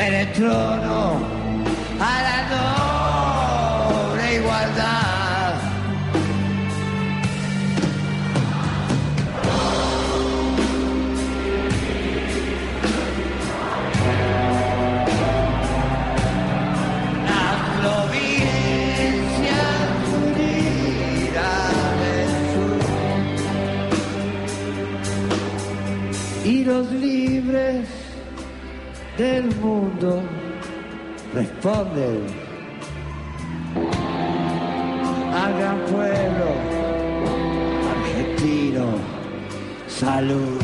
[0.00, 1.39] Ver el trono
[29.20, 30.22] del mundo
[31.34, 32.24] responden
[35.34, 36.48] al gran pueblo
[37.92, 38.86] argentino.
[39.88, 40.59] Salud.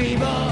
[0.00, 0.49] Que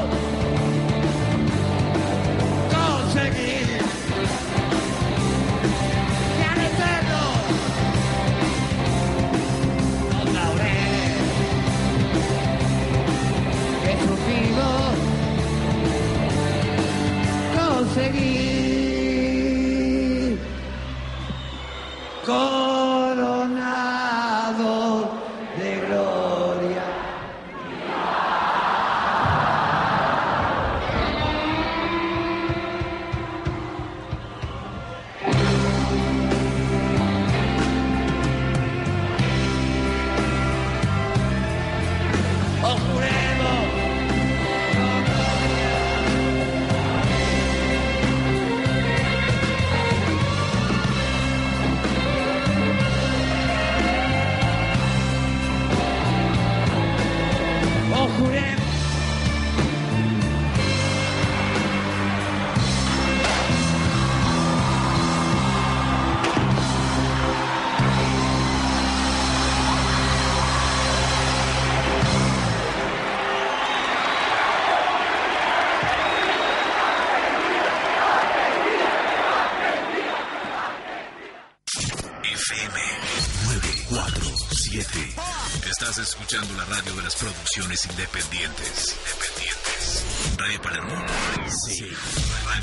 [86.28, 88.96] escuchando la radio de las producciones independientes.
[89.08, 90.36] Independientes.
[90.36, 91.06] Radio mundo.
[91.48, 91.88] Sí.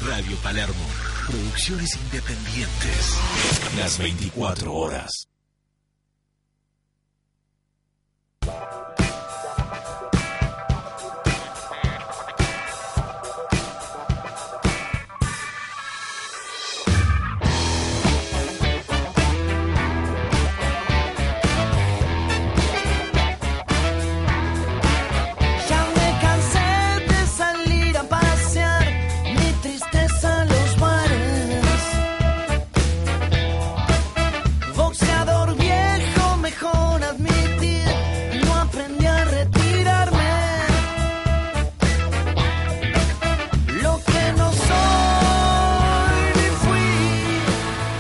[0.05, 0.85] Radio Palermo.
[1.25, 3.13] Producciones independientes.
[3.75, 5.27] Las 24 horas.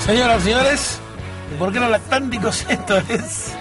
[0.05, 0.99] Señoras y señores,
[1.57, 2.65] ¿por qué no lactánticos?
[2.69, 3.53] Esto es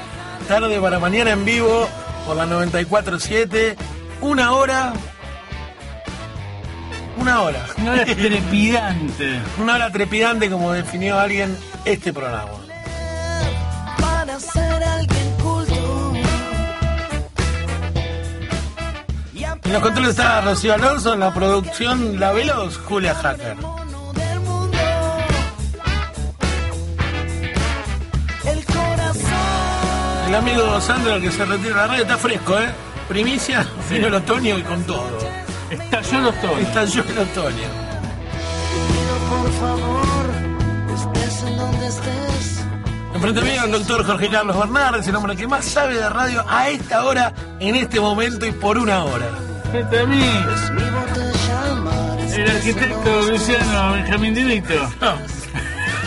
[0.47, 1.89] tarde para mañana en vivo
[2.27, 3.77] por la 94.7.
[4.21, 4.93] Una hora.
[7.17, 7.65] Una hora.
[7.79, 9.41] No era trepidante.
[9.59, 12.51] Una hora trepidante, como definió alguien este programa.
[14.01, 16.13] para ser alguien culto.
[19.35, 23.57] Y En los controles está Rocío Alonso, en la producción La Veloz, Julia Hacker.
[30.35, 32.69] El amigo Sandro, que se retira de la radio, está fresco, ¿eh?
[33.07, 35.17] Primicia, vino el otoño y con todo.
[35.71, 36.59] Estalló los tonos.
[36.59, 37.69] Estalló el otoño.
[38.89, 40.27] Pido por favor,
[40.93, 42.65] estés en donde estés.
[43.15, 46.69] Enfrente mío el doctor Jorge Carlos Bernardes, el hombre que más sabe de radio a
[46.69, 49.29] esta hora, en este momento y por una hora.
[49.71, 50.21] Frente a mí,
[52.37, 54.75] el arquitecto Luciano Benjamín Divito.
[55.01, 55.17] No,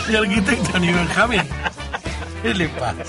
[0.06, 1.48] el arquitecto ni Benjamín.
[2.42, 3.04] ¿Qué le pasa?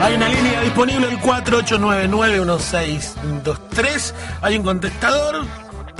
[0.00, 4.14] Hay una línea disponible, el 48991623.
[4.42, 5.44] Hay un contestador.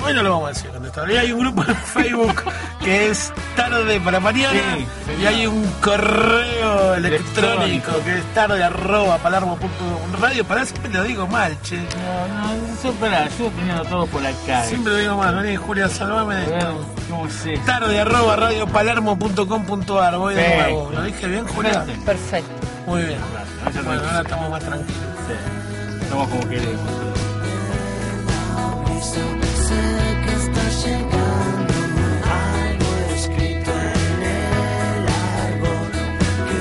[0.05, 1.11] Hoy no lo vamos a decir contestador.
[1.11, 2.45] Y hay un grupo en Facebook
[2.85, 4.53] que es tarde para mañana.
[4.77, 4.87] Sí,
[5.21, 8.05] y hay un correo electrónico, Electrónico.
[8.05, 10.45] que es tarde arroba palermo.radio.
[10.45, 11.79] Para siempre lo digo mal, che.
[11.79, 12.53] No, no,
[12.91, 14.63] espera, yo teniendo todo por acá.
[14.65, 15.35] Siempre lo digo mal.
[15.43, 16.87] Vení, Julia, salvame de esto.
[17.11, 17.51] ¿cómo esto?
[17.67, 20.17] Tarde arroba radiopalermo.com.ar.
[20.19, 20.91] Voy de nuevo.
[20.95, 21.85] ¿Lo dije bien, Julia?
[22.07, 22.58] Perfecto.
[22.89, 23.21] Muy bien.
[23.85, 25.03] Bueno, ahora estamos más tranquilos.
[25.27, 26.09] Sí.
[26.09, 26.91] Somos como queremos.
[33.39, 35.91] El árbol
[36.49, 36.59] que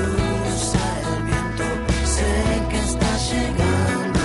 [0.52, 1.64] usa el viento.
[2.04, 2.30] Sé
[2.70, 4.20] que está llegando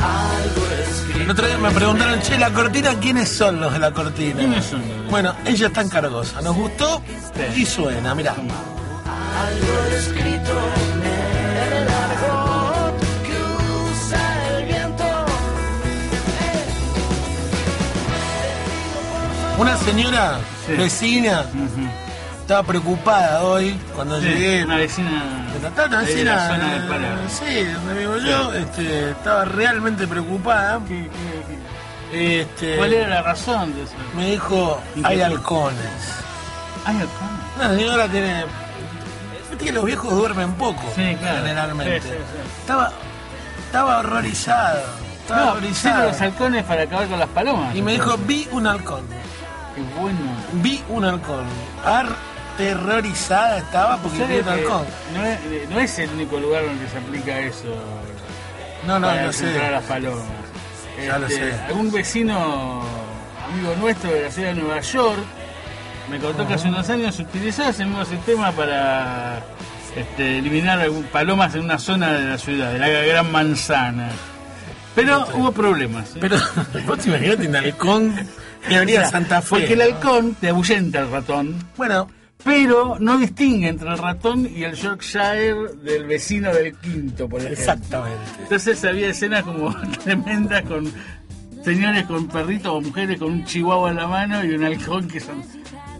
[0.00, 1.20] algo escrito.
[1.20, 4.38] El otro día me preguntaron, che, la cortina, ¿quiénes son los de la cortina?
[4.38, 6.40] ¿Quiénes son los de- Bueno, ella está en Cargosa.
[6.40, 7.02] Nos gustó
[7.54, 7.62] Sí.
[7.62, 8.32] y suena, mirá.
[8.32, 10.52] Algo escrito
[19.58, 20.72] Una señora Sí.
[20.74, 21.88] vecina Ujú.
[22.40, 24.64] estaba preocupada hoy cuando Sí, llegué.
[24.64, 25.08] Una vecina.
[25.58, 27.18] Una de vecina, la zona de Palermo.
[27.28, 30.80] sí, donde vivo yo, este, estaba realmente preocupada.
[30.86, 31.08] ¿Qué-
[32.10, 32.76] qué- Este, qué?
[32.76, 33.92] ¿Cuál era la razón de eso?
[34.16, 35.78] Me dijo, hay halcones.
[36.86, 37.30] Ay, ¿cómo?
[37.66, 38.44] Una señora tiene.
[39.50, 41.38] Viste que los viejos duermen poco, Sí, claro.
[41.38, 42.00] generalmente.
[42.00, 42.60] Sí, sí, sí.
[42.60, 42.92] Estaba,
[43.66, 44.80] estaba horrorizado.
[45.20, 46.08] Estaba No, horrorizado.
[46.08, 47.74] los halcones para acabar con las palomas.
[47.76, 49.02] Y me dijo, vi un halcón.
[49.78, 50.18] Qué bueno.
[50.54, 51.44] Vi un halcón.
[51.84, 54.86] Aterrorizada estaba porque vi ¿Sabes un halcón.
[55.14, 55.38] No es,
[55.70, 57.76] no es el único lugar donde se aplica eso.
[58.86, 59.70] No, no, a sé.
[59.70, 60.24] las palomas.
[61.04, 61.52] Ya lo sé.
[61.68, 62.82] Algún vecino,
[63.46, 65.20] amigo nuestro de la ciudad de Nueva York,
[66.10, 69.40] me contó que hace unos años utilizaba ese mismo sistema para
[69.94, 74.10] este, eliminar palomas en una zona de la ciudad, de la Gran Manzana.
[75.02, 76.14] Pero hubo problemas.
[76.16, 76.18] ¿eh?
[76.20, 76.36] Pero
[76.86, 78.14] vos te imaginate un halcón
[78.68, 79.48] que venía O sea, Santa Fe.
[79.50, 81.54] Porque el halcón te ahuyenta al ratón.
[81.76, 82.08] Bueno,
[82.44, 87.58] pero no distingue entre el ratón y el Yorkshire del vecino del quinto, por ejemplo.
[87.60, 88.18] exactamente.
[88.42, 89.74] Entonces había escenas como
[90.04, 90.92] tremendas con
[91.64, 95.20] señores con perritos o mujeres con un chihuahua en la mano y un halcón que
[95.20, 95.42] son-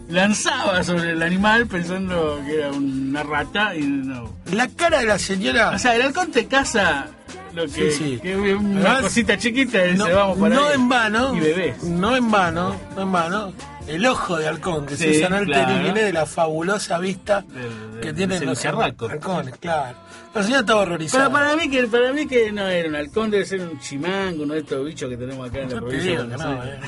[0.09, 4.33] lanzaba sobre el animal pensando que era una rata y no.
[4.51, 5.69] La cara de la señora.
[5.71, 7.07] O sea, el halcón te caza
[7.53, 8.19] lo que, Sí, sí.
[8.21, 10.75] que una cosita chiquita y no, dice vamos para no ahí".
[10.75, 11.35] en vano.
[11.35, 11.83] Y bebés.
[11.83, 13.53] No en vano, no en vano.
[13.87, 15.79] El ojo de halcón que se Sí, usa en el claro.
[15.81, 19.97] viene de la fabulosa vista Del- del- que tienen los halcones, claro.
[20.35, 21.23] La señora estaba horrorizada.
[21.23, 24.43] Pero para mí que para mí que no era un halcón, debe ser un chimango,
[24.43, 26.11] uno de estos bichos que tenemos acá en la provincia.
[26.11, 26.79] digo de no, eh,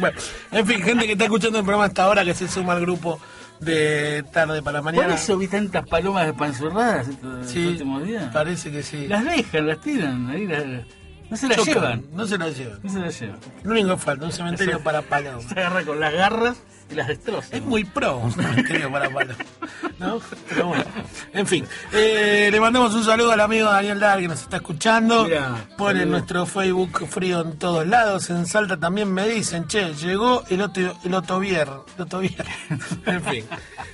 [0.00, 0.18] Bueno,
[0.52, 3.20] en fin, gente que está escuchando el programa hasta ahora, que se suma al grupo
[3.64, 5.14] de tarde para Por mañana.
[5.14, 8.32] eso vi tantas palomas despanzurradas estos Sí, últimos días.
[8.32, 9.06] parece que sí.
[9.08, 10.30] Las dejan, las tiran.
[10.30, 10.84] Ahí las-
[11.32, 12.04] No se la chocan, llevan.
[12.12, 12.78] No se la llevan.
[12.82, 13.36] No se la lleva.
[13.62, 15.44] Lo único que falta, un cementerio para palomas.
[15.44, 16.56] Se agarra con las garras
[16.90, 17.56] y las destroza.
[17.56, 19.38] Es muy pro un cementerio para palomas.
[19.98, 20.20] ¿No?
[20.50, 20.84] Pero bueno.
[21.32, 21.64] En fin.
[21.92, 25.24] eh, le mandamos un saludo al amigo Daniel Dar que nos está escuchando.
[25.24, 26.10] Mirá, Pone saludo.
[26.18, 28.28] nuestro Facebook frío en todos lados.
[28.28, 31.68] En Salta también me dicen, che, llegó el otro, el otovier.
[31.96, 32.44] El otovier.
[33.06, 33.44] en fin.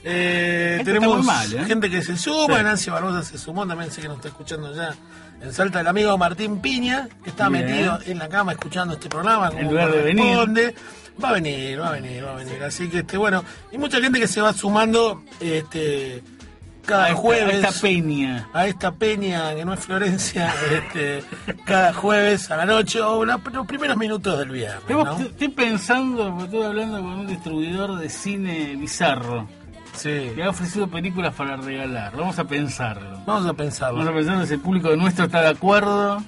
[0.02, 1.64] Eh, tenemos mal, ¿eh?
[1.66, 2.56] gente que se suma.
[2.58, 2.64] Sí.
[2.64, 3.64] Nancy Barbosa se sumó.
[3.64, 4.92] También sé que nos está escuchando ya.
[5.40, 7.64] En Salta el amigo Martín Piña, que está Bien.
[7.66, 9.46] metido en la cama escuchando este programa.
[9.48, 10.74] En como lugar de venir.
[11.22, 12.62] Va a venir, va a venir, va a venir.
[12.62, 16.22] Así que, este, bueno, y mucha gente que se va sumando este,
[16.86, 18.48] cada A esta- jueves a esta peña.
[18.52, 21.24] a esta peña que no es Florencia, este,
[21.64, 24.82] cada jueves a la noche o la- los primeros minutos del viernes.
[25.20, 29.48] Estoy pensando, porque estoy hablando con un distribuidor de cine bizarro
[29.98, 32.16] Sí, que ha ofrecido películas para regalar.
[32.16, 33.20] Vamos a pensarlo.
[33.26, 33.98] vamos a pensarlo.
[33.98, 36.22] Vamos a pensar si el público nuestro está de acuerdo.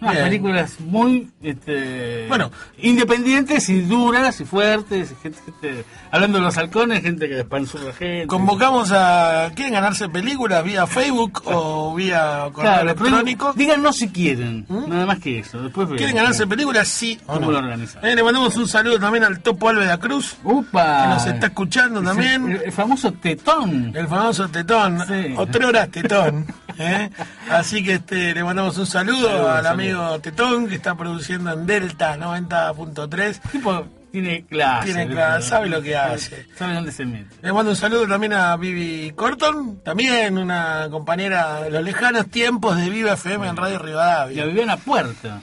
[0.00, 0.24] Unas Bien.
[0.26, 2.50] películas muy este, Bueno.
[2.78, 5.14] independientes y duras y fuertes.
[5.22, 8.26] gente, gente- hablando de los halcones, gente que despanzurra gente.
[8.26, 9.50] Convocamos a.
[9.54, 13.52] ¿Quieren ganarse películas vía Facebook o vía correo Claro, electrónico?
[13.56, 15.62] díganos si quieren, nada más que eso.
[15.62, 16.88] Después ¿Quieren ganarse películas?
[16.88, 17.52] Sí o ¿Cómo no.
[17.52, 18.08] lo organizamos?
[18.08, 21.02] Eh, le mandamos un saludo también al Topo Álveda Cruz, ¡Upa!
[21.02, 22.50] que nos está escuchando Es también.
[22.50, 23.92] El, el famoso tetón.
[23.96, 25.34] El famoso tetón, Sí.
[25.36, 26.46] otra hora tetón.
[26.78, 27.10] ¿eh?
[27.50, 29.76] Así que este, le mandamos un saludo Saludos, al saludos.
[29.94, 33.40] Amigo Tetón que está produciendo en Delta 90.3.
[33.52, 34.86] tipo tiene clase.
[34.86, 36.46] Tiene clase, sabe lo que hace.
[36.56, 37.34] Sabe dónde se mete.
[37.42, 42.76] Le mando un saludo también a Vivi Corton, también una compañera de los lejanos tiempos
[42.78, 44.44] de Viva FM en Radio Y a Rivadavia.
[44.46, 45.42] Viviana Puerta.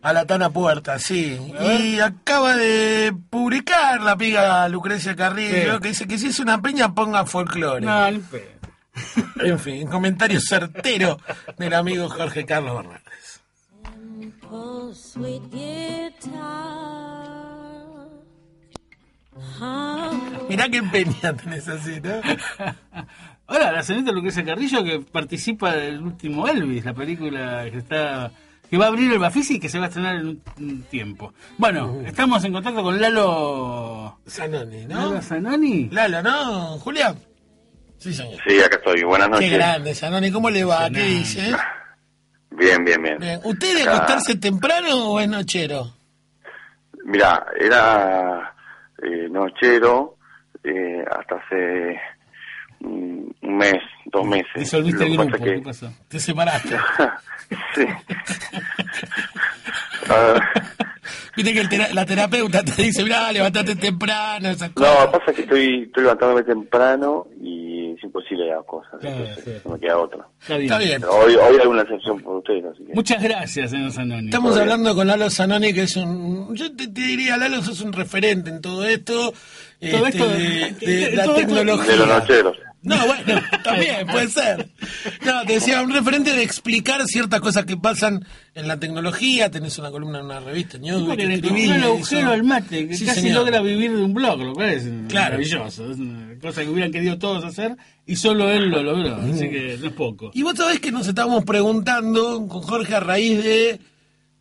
[0.00, 1.38] A la Tana Puerta, sí.
[1.60, 5.80] Y acaba de publicar la piga Lucrecia Carrillo Sí.
[5.82, 7.84] que dice que si es una peña ponga folclore.
[7.84, 8.56] No, pedo.
[9.44, 11.18] En fin, comentario certero
[11.58, 13.02] del amigo Jorge Carlos Bernardes.
[14.50, 16.36] Oh, sweet guitar.
[19.60, 22.20] How Mirá qué peña tenés así, ¿no?
[23.46, 28.32] Hola, la señorita Lucrecia Carrillo que participa del último Elvis, la película que está
[28.68, 31.32] que va a abrir el Bafisi y que se va a estrenar en un, tiempo.
[31.56, 34.96] Bueno, estamos en contacto con Lalo Zanoni, ¿no?
[34.96, 35.88] Lalo Zanoni.
[35.90, 36.78] Lalo, ¿no?
[36.78, 37.16] Julián.
[37.98, 38.40] Sí, señor.
[38.46, 39.04] Sí, acá estoy.
[39.04, 39.52] Buenas Qué noches.
[39.52, 40.30] grande, Zanoni.
[40.32, 40.90] ¿Cómo le va?
[40.90, 41.54] ¿Qué dice?
[42.56, 43.18] Bien, bien, bien.
[43.18, 43.40] Bien.
[43.44, 45.92] ¿Usted de Acá- acostarse temprano o es nochero?
[47.04, 48.54] Mira, era
[49.02, 50.16] eh, nochero
[50.64, 52.00] eh, hasta hace
[52.80, 54.52] un mes, dos meses.
[54.56, 55.92] Disolviste el que grupo, ¿qué pasó?
[56.08, 56.76] Te separaste.
[57.74, 57.86] sí.
[60.08, 60.40] Ah,
[61.36, 65.06] Viste que el tera- la terapeuta te dice, mirá, levantate temprano, esas no, cosas.
[65.08, 68.92] pasa que estoy, estoy levantándome temprano y es imposible dar cosas.
[69.00, 69.60] Claro, entonces sí.
[69.64, 70.26] no me queda otra.
[70.40, 70.64] Está bien.
[70.72, 71.00] Está bien.
[71.00, 72.92] Pero hoy, hoy hay una excepción por ustedes, así que...
[72.94, 74.26] Muchas gracias, señor Zanoni.
[74.26, 74.62] Estamos bien.
[74.62, 76.54] hablando con Lalo Zanoni, que es un...
[76.54, 79.32] Yo te, te diría, Lalo, sos un referente en todo esto.
[79.80, 81.92] Todo este, esto de, de- de de- la todo esto- tecnología.
[81.92, 82.56] De los nocheros.
[82.86, 84.68] No, bueno, también puede ser.
[85.24, 88.24] No, te decía, un referente de explicar ciertas cosas que pasan
[88.54, 89.50] en la tecnología.
[89.50, 92.96] Tenés una columna en una revista, Newsweek, Porque que le el agujero al mate, que
[92.96, 93.40] Sí, casi señor.
[93.40, 95.32] logra vivir de un blog, lo cual es Claro.
[95.32, 95.90] maravilloso.
[95.90, 97.76] Es una cosa que hubieran querido todos hacer
[98.06, 100.30] y solo él lo logró, así que no es poco.
[100.32, 103.80] Y vos sabés que nos estábamos preguntando con Jorge a raíz de...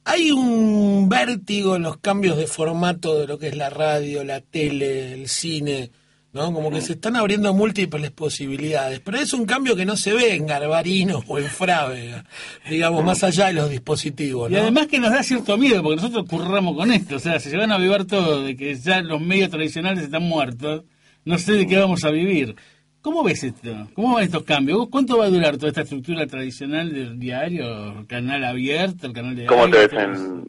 [0.08, 4.40] Hay un vértigo en los cambios de formato de lo que es la radio, la
[4.40, 5.90] tele, el cine,
[6.36, 6.54] ¿no?
[6.54, 10.36] Como que se están abriendo múltiples posibilidades, pero es un cambio que no se ve
[10.36, 12.26] en Garbarino o en Frávega,
[12.70, 16.26] digamos, más allá de los dispositivos, Y además que nos da cierto miedo, porque nosotros
[16.30, 19.22] curramos con esto, o sea, si se van a avivar todo de que ya los
[19.22, 20.84] medios tradicionales están muertos,
[21.24, 22.56] no sé de qué vamos a vivir.
[23.02, 23.88] ¿Cómo ves esto?
[23.94, 24.90] ¿Cómo van estos cambios?
[24.90, 28.00] ¿Cuánto va a durar toda esta estructura tradicional del diario?
[28.00, 29.08] ¿El canal abierto?
[29.08, 30.48] ¿El canal de ¿Cómo te aire, ves en,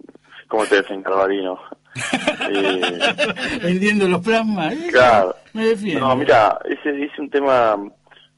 [0.49, 1.61] cómo te ves en Carbarino?
[2.49, 2.99] Eh,
[3.63, 4.73] Vendiendo los plasmas.
[4.73, 5.35] Eh, Claro.
[5.53, 6.07] Me defiendo.
[6.07, 7.77] No, mira, ese es un tema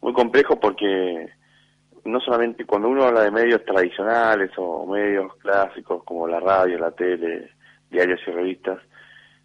[0.00, 1.28] muy complejo porque
[2.04, 6.90] no solamente cuando uno habla de medios tradicionales o medios clásicos como la radio, la
[6.92, 7.50] tele,
[7.90, 8.78] diarios y revistas,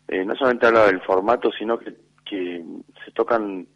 [0.07, 1.93] eh, no solamente habla del formato, sino que,
[2.25, 2.63] que
[3.03, 3.67] se tocan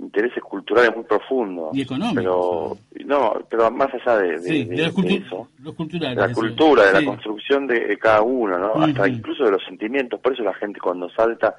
[0.00, 1.76] intereses culturales muy profundos.
[1.76, 5.26] Y económicos, Pero, no, pero más allá de, de- sí, de- de, los, de cultu-
[5.26, 6.16] eso los culturales.
[6.16, 8.72] de la cultura, de la construcción de, cada uno, ¿no?
[8.82, 10.18] Hasta incluso de los sentimientos.
[10.20, 11.54] Por eso la gente cuando salta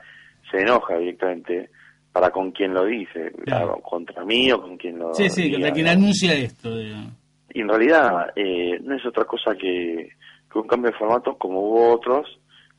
[0.49, 1.69] se enoja directamente
[2.11, 3.79] para con quien lo dice, Claro.
[3.81, 5.91] contra mí o con quien lo Sí, sí, diga, quien ¿no?
[5.91, 6.75] anuncia esto.
[6.77, 7.13] digamos.
[7.53, 10.09] Y en realidad eh, no es otra cosa que,
[10.51, 12.27] que un cambio de formato como hubo otros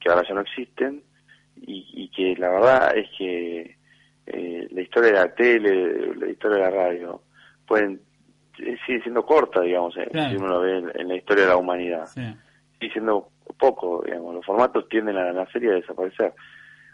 [0.01, 1.03] que ahora ya no existen
[1.67, 3.77] y, y que la verdad es que
[4.27, 7.23] eh, la historia de la tele, la historia de la radio,
[7.67, 8.01] pueden
[8.59, 10.31] eh, sigue siendo corta, digamos, eh, Claro.
[10.31, 12.07] si uno lo ve en, en la historia de la humanidad.
[12.07, 12.21] Sí.
[12.79, 16.33] sigue siendo poco, digamos, los formatos tienden a la serie a desaparecer.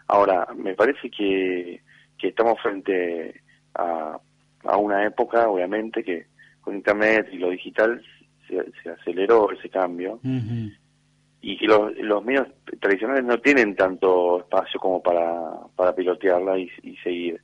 [0.07, 1.81] Ahora, me parece que,
[2.17, 3.41] que estamos frente
[3.75, 4.17] a,
[4.63, 6.25] a una época, obviamente, que
[6.61, 8.01] con Internet y lo digital
[8.47, 10.71] se, se aceleró ese cambio Ujú.
[11.41, 12.47] Y que los, los medios
[12.79, 17.41] tradicionales no tienen tanto espacio como para, para pilotearla y, y seguir.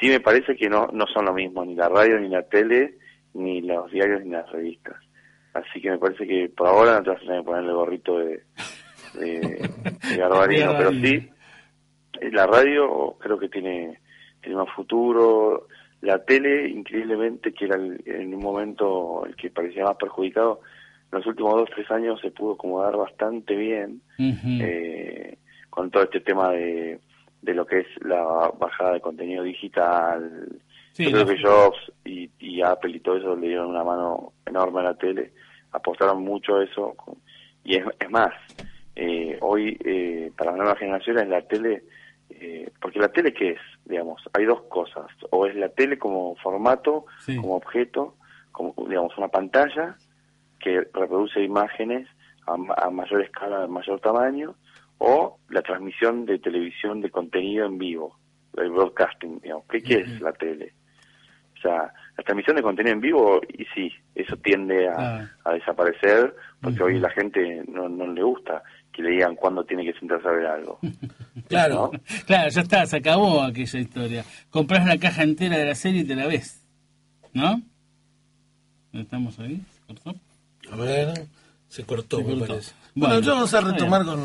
[0.00, 2.94] Sí me parece que no, no son lo mismo, ni la radio, ni la tele,
[3.34, 4.96] ni los diarios, ni las revistas.
[5.54, 7.72] Así que me parece que por ahora no te vas a tener que poner el
[7.72, 8.42] gorrito de,
[9.14, 9.70] de,
[10.10, 11.28] de Garbarino, pero sí,
[12.32, 14.00] la radio creo que tiene,
[14.40, 15.66] tiene más futuro.
[16.02, 20.60] La tele, increíblemente, que era el- en un momento el que parecía más perjudicado,
[21.12, 25.38] en los últimos dos, tres años se pudo acomodar bastante bien eh,
[25.70, 26.98] con todo este tema de,
[27.42, 30.48] de lo que es la bajada de contenido digital.
[30.92, 34.32] Sí, Yo creo que Jobs y, y Apple y todo eso le dieron una mano
[34.46, 35.32] enorme a la tele,
[35.72, 36.94] apostaron mucho a eso.
[37.64, 38.32] Y es, es más,
[38.94, 41.84] eh, hoy eh, para las nuevas generaciones la tele,
[42.30, 46.34] eh, porque la tele qué es, digamos, hay dos cosas, o es la tele como
[46.36, 47.36] formato, Sí.
[47.36, 48.16] como objeto,
[48.52, 49.96] como digamos una pantalla
[50.66, 52.08] que reproduce imágenes
[52.48, 52.54] a,
[52.86, 54.56] a mayor escala, a mayor tamaño,
[54.98, 58.18] o la transmisión de televisión de contenido en vivo,
[58.56, 59.64] el broadcasting, digamos.
[59.70, 60.72] ¿Qué, qué es la tele?
[61.56, 65.30] O sea, la transmisión de contenido en vivo, y sí, eso tiende a, Ah.
[65.44, 69.84] a desaparecer, porque hoy la gente no, no le gusta que le digan cuándo tiene
[69.84, 70.78] que sentarse a ver algo.
[71.48, 71.90] Claro.
[71.92, 72.00] ¿no?
[72.26, 74.24] Claro, ya está, se acabó aquella historia.
[74.50, 76.66] Compras la caja entera de la serie y te la ves.
[77.34, 77.60] ¿No?
[78.92, 79.60] ¿Estamos ahí?
[79.70, 80.14] ¿Se cortó?
[80.72, 81.26] A ver,
[81.68, 82.46] se cortó, Se me cortó.
[82.54, 82.72] parece.
[82.94, 84.20] Bueno, Bueno, yo vamos a retomar con,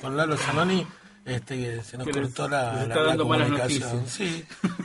[0.00, 0.86] con Lalo Zanoni,
[1.24, 4.06] este, que se nos cortó la, está la- la dando malas comunicación.
[4.06, 4.44] Sí,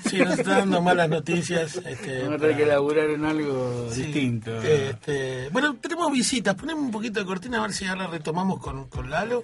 [0.10, 1.76] sí, nos está dando malas noticias.
[1.86, 4.62] Este, Vamos a tener que laburar en algo sí, distinto.
[4.62, 6.56] este, bueno, tenemos visitas.
[6.56, 9.44] Ponemos un poquito de cortina a ver si ahora retomamos con, con Lalo.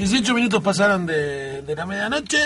[0.00, 2.38] Dieciocho minutos pasaron de, de la medianoche.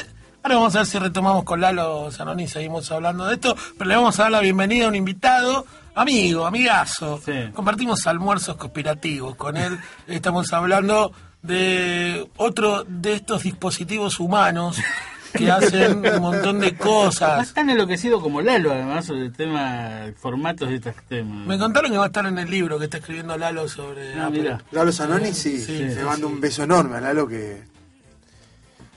[0.42, 3.54] Ahora vamos a ver si retomamos con Lalo Zanoni y seguimos hablando de esto.
[3.78, 5.64] Pero le vamos a dar la bienvenida a un invitado,
[5.94, 7.20] amigo, amigazo.
[7.24, 7.50] Sí.
[7.54, 9.78] Compartimos almuerzos conspirativos con él.
[10.08, 11.12] Estamos hablando
[11.42, 14.76] de otro de estos dispositivos humanos
[15.36, 17.48] que hacen un montón de cosas.
[17.48, 21.46] es tan enloquecido como Lalo, además, sobre el tema, formatos de estos temas.
[21.46, 24.26] Me contaron que va a estar en el libro que está escribiendo Lalo sobre Ah,
[24.26, 24.40] Apple.
[24.42, 24.62] mira.
[24.70, 26.34] Lalo Zanoni, sí, Sí, le sí, mando sí.
[26.34, 27.62] un beso enorme a Lalo que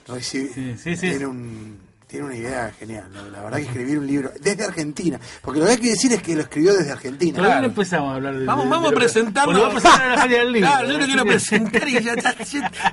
[0.07, 1.09] recibe, Sí, sí, sí.
[1.09, 3.03] Tiene, un, tiene una idea genial.
[3.13, 3.27] ¿no?
[3.29, 6.21] La verdad que escribir un libro desde Argentina, porque lo que hay que decir es
[6.21, 7.37] que lo escribió desde Argentina.
[7.39, 7.61] Claro.
[7.61, 9.53] no empezamos a hablar de Vamos, de- vamos de a presentarlo.
[9.61, 10.69] Vamos a presentar a la Feria del Libro.
[10.69, 12.35] Claro, yo lo quiero presentar y ya está,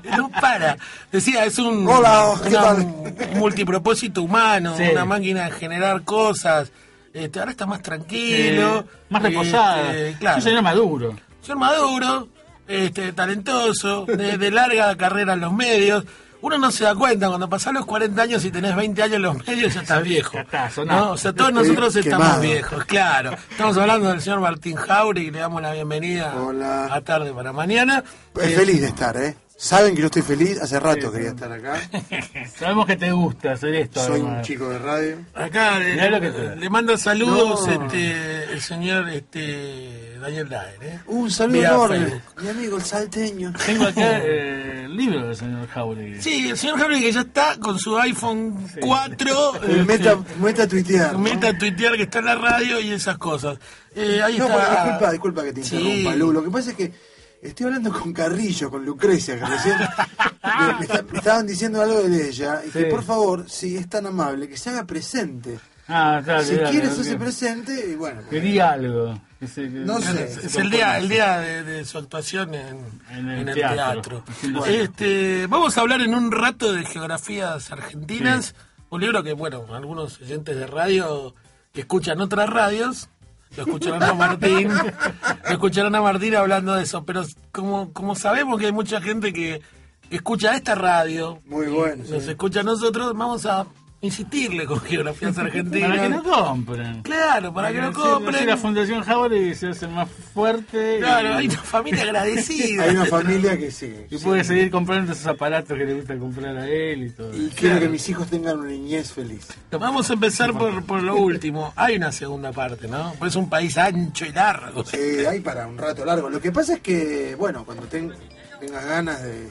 [0.03, 0.77] ya no para.
[1.13, 2.79] Decía, es un, Hola, ¿qué una- tal?
[2.81, 4.83] un multipropósito humano, Sí.
[4.91, 6.73] una máquina de generar cosas.
[7.13, 8.85] Este, ahora está más tranquilo.
[9.11, 9.93] Más reposada.
[9.95, 10.37] Este, claro.
[10.39, 11.17] Un señor maduro.
[11.41, 12.29] Señor Maduro,
[12.67, 16.05] este, talentoso, de, de larga carrera en los medios.
[16.45, 19.23] Uno no se da cuenta, cuando pasás los 40 años y tenés 20 años en
[19.23, 20.35] los medios ya estás viejo.
[20.35, 21.07] Ya está, sonado.
[21.07, 21.13] ¿no?
[21.13, 22.43] O sea, todos nosotros estamos quemado.
[22.43, 23.31] viejos, claro.
[23.51, 26.95] Estamos hablando del señor Martín Jauregui, le damos la bienvenida Hola.
[26.95, 28.05] a tarde para mañana.
[28.35, 29.37] Pues Eh, feliz de estar, ¿eh?
[29.57, 31.81] Saben que yo estoy feliz, hace rato quería estar acá.
[32.59, 34.05] Sabemos que te gusta hacer esto.
[34.05, 35.17] Soy un chico de radio.
[35.33, 36.55] Acá le, Mirá lo que te da.
[36.57, 37.85] le manda saludos No.
[37.87, 40.79] este, el señor este, Daniel Daer.
[40.83, 40.99] ¿eh?
[41.07, 41.99] Un saludo enorme.
[42.07, 42.43] Facebook.
[42.43, 43.53] Mi amigo el salteño.
[43.65, 46.21] Tengo acá eh, el libro del señor Jauregui.
[46.21, 49.63] Sí, el señor Jauregui que ya está con su iPhone 4.
[49.63, 51.13] El este, meta, meta tuitear.
[51.13, 51.21] ¿no?
[51.21, 53.57] Meta a tuitear que está en la radio y esas cosas.
[53.95, 54.83] Eh, ahí No, está.
[54.85, 55.77] disculpa, disculpa que te Sí.
[55.77, 56.33] interrumpa, Lu.
[56.33, 57.14] Lo que pasa es que
[57.49, 59.77] estoy hablando con Carrillo, con Lucrecia, que recién
[60.59, 62.63] me, me está- me estaban diciendo algo de ella.
[62.67, 65.59] Y que por favor, si es tan amable, que se haga presente.
[65.87, 67.21] Ah, está Si bien, quiere bien, hacerse bien.
[67.23, 68.23] presente, y bueno.
[68.31, 69.21] Quería algo.
[69.39, 70.25] Que se- que- No sé.
[70.25, 72.79] Es, es el día, el día de, de su actuación en,
[73.11, 74.23] En el en el teatro.
[74.23, 74.25] teatro.
[74.43, 74.65] Bueno.
[74.67, 78.55] Este, vamos a hablar en un rato de geografías argentinas.
[78.91, 81.35] Un libro que, bueno, algunos oyentes de radio
[81.73, 83.09] que escuchan otras radios,
[83.57, 87.05] lo escucharán a Martín, lo escucharán a Martín hablando de eso.
[87.05, 89.61] Pero como, como sabemos que hay mucha gente que,
[90.09, 92.05] que escucha esta radio, Muy bueno.
[92.09, 92.31] nos sí.
[92.31, 93.67] escucha a nosotros, vamos a
[94.05, 95.91] insistirle con geografías argentinas.
[95.91, 97.03] Para que no compren.
[97.03, 98.35] Claro, para que lo Así- compren.
[98.37, 100.99] así la Fundación Jauregui se hace más fuerte.
[100.99, 102.85] Claro, y- hay una familia agradecida.
[102.85, 103.95] Hay una familia que sí.
[104.11, 104.25] Y sí.
[104.25, 107.35] puede seguir comprando esos aparatos que le gusta comprar a él y todo.
[107.35, 109.49] Y quiero que mis hijos tengan una niñez feliz.
[109.71, 111.73] Vamos a empezar por, por lo último.
[111.77, 113.15] Hay una segunda parte, ¿no?
[113.19, 114.85] Pues es un país ancho y largo.
[114.85, 114.97] Sí,
[115.29, 116.31] hay para un rato largo.
[116.31, 118.13] Lo que pasa es que, bueno, cuando ten-
[118.61, 119.49] tengas ganas de,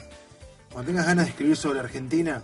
[0.71, 2.41] cuando tengas ganas de escribir sobre Argentina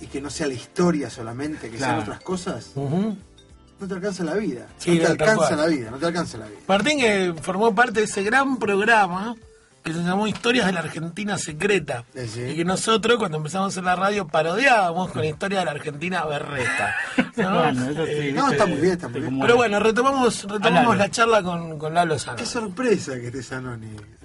[0.00, 4.34] y que no sea la historia solamente, que sean otras cosas, no te alcanza la
[4.34, 4.66] vida.
[4.78, 6.58] Sí, no te alcanza la vida, no te alcanza la vida.
[6.66, 9.36] Martín que formó parte de ese gran programa
[9.82, 12.04] que se llamó Historias de la Argentina Secreta.
[12.14, 12.42] Sí, sí.
[12.42, 15.70] Y que nosotros, cuando empezamos a hacer la radio, parodiábamos con la historia de la
[15.70, 16.94] Argentina berreta.
[17.36, 17.54] ¿no?
[17.62, 19.40] Bueno, eso sí, Eh, no, está muy bien, está muy bien.
[19.40, 22.36] pero bueno, retomamos, retomamos la charla con, con Lalo Sano.
[22.36, 23.78] Qué sorpresa que esté otro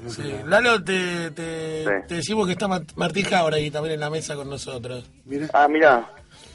[0.09, 0.33] Sí.
[0.45, 1.89] Lalo, te, te, Sí.
[2.07, 5.05] te decimos que está Mart- Martín Jaura ahí también en la mesa con nosotros.
[5.25, 6.05] Mira, Ah, mira.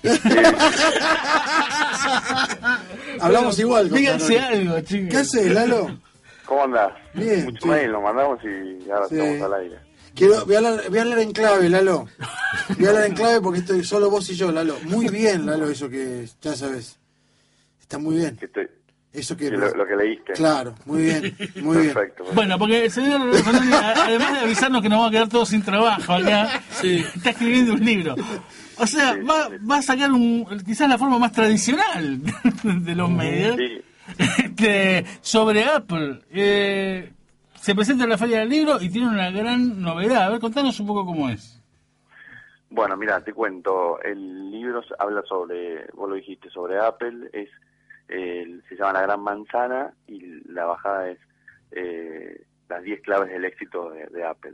[3.21, 3.91] hablamos igual.
[3.91, 5.09] Díganse algo, chicos.
[5.11, 5.99] ¿Qué haces, Lalo?
[6.51, 6.93] ¿Cómo andás?
[7.15, 7.69] Bien, Mucho sí.
[7.69, 9.15] mail, nos mandamos y ahora Sí.
[9.17, 9.77] estamos al aire.
[10.17, 12.09] Quiero, voy, a hablar, voy a hablar en clave, Lalo.
[12.77, 14.77] Voy a hablar en clave porque estoy solo vos y yo, Lalo.
[14.83, 16.99] Muy bien, Lalo, eso que ya sabes.
[17.81, 18.37] Está muy bien.
[18.43, 18.67] Estoy,
[19.13, 19.49] Eso que...
[19.49, 20.33] que lo, lo que leíste.
[20.33, 21.95] Claro, muy bien, muy bien.
[21.95, 22.25] Perfecto.
[22.35, 26.13] Bueno, porque el señor además de avisarnos que nos vamos a quedar todos sin trabajo
[26.15, 28.17] acá, está escribiendo un libro.
[28.77, 29.55] O sea, Sí, va, sí.
[29.71, 32.21] va a sacar un, quizás la forma más tradicional
[32.65, 33.83] de los medios Sí,
[34.19, 36.21] este, sobre Apple.
[36.31, 37.13] Eh,
[37.55, 40.25] se presenta en la Feria del Libro y tiene una gran novedad.
[40.25, 41.63] A ver, contanos un poco cómo es.
[42.71, 44.01] Bueno, mira, te cuento.
[44.03, 47.29] El libro habla sobre, vos lo dijiste, sobre Apple.
[47.33, 47.49] Es,
[48.09, 50.21] eh, se llama La Gran Manzana y
[50.51, 51.19] la bajada es
[51.73, 54.53] eh, las 10 claves del éxito de, de Apple.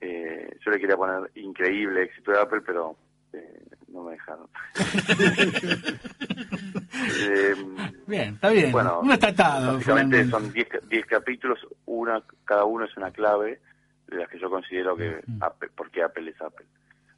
[0.00, 2.96] Eh, yo le quería poner increíble éxito de Apple, pero
[3.32, 4.48] eh, no me dejaron.
[7.20, 7.54] Eh,
[8.06, 8.72] Bien, está bien.
[8.72, 9.74] Bueno, no está atado.
[9.74, 10.30] Básicamente Fernández.
[10.30, 13.60] son 10 ca- 10 capítulos, una cada uno es una clave
[14.08, 16.66] de las que yo considero que Apple, porque Apple es Apple.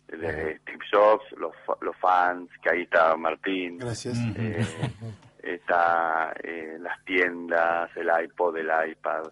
[0.09, 4.19] De Steve Jobs, los, los fans, que ahí está Martín, Gracias.
[4.37, 4.63] eh,
[5.43, 9.23] está eh, las tiendas, el iPod, el iPad,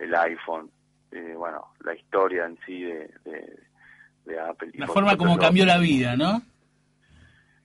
[0.00, 0.70] el iPhone,
[1.12, 3.58] eh, bueno, la historia en sí de, de,
[4.24, 4.70] de Apple.
[4.74, 6.42] Y La forma como cambió la vida, ¿no?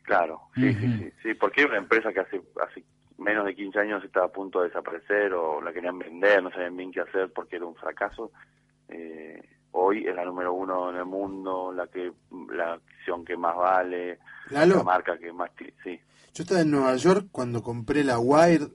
[0.10, 2.84] Claro, sí, sí, sí, sí, porque era una empresa que hace, hace
[3.20, 6.76] menos de 15 años estaba a punto de desaparecer o la querían vender, no sabían
[6.76, 8.32] bien qué hacer porque era un fracaso.
[8.88, 9.40] Eh,
[9.72, 12.12] hoy es la número uno en el mundo, la que
[12.52, 14.18] la acción que más vale,
[14.50, 14.78] Lalo.
[14.78, 15.52] la marca que más...
[15.84, 16.00] Sí,
[16.34, 18.70] Yo estaba en Nueva York cuando compré la Wired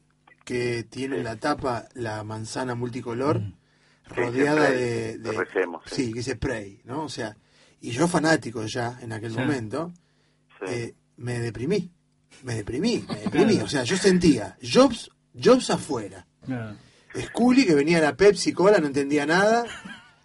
[0.44, 3.40] que tiene en la tapa la manzana multicolor
[4.06, 5.94] rodeada dice de, de- recemos, sí.
[5.96, 7.02] sí, que dice Prey, ¿no?
[7.04, 7.36] O sea,
[7.80, 9.38] y yo fanático ya en aquel Sí.
[9.38, 9.90] momento,
[10.60, 10.66] sí.
[10.68, 11.90] eh, me deprimí,
[12.42, 15.10] me deprimí, me deprimí, o sea, yo sentía Jobs,
[15.42, 16.76] Jobs afuera, Claro.
[17.26, 19.64] Scully que venía a la Pepsi Cola, no entendía nada,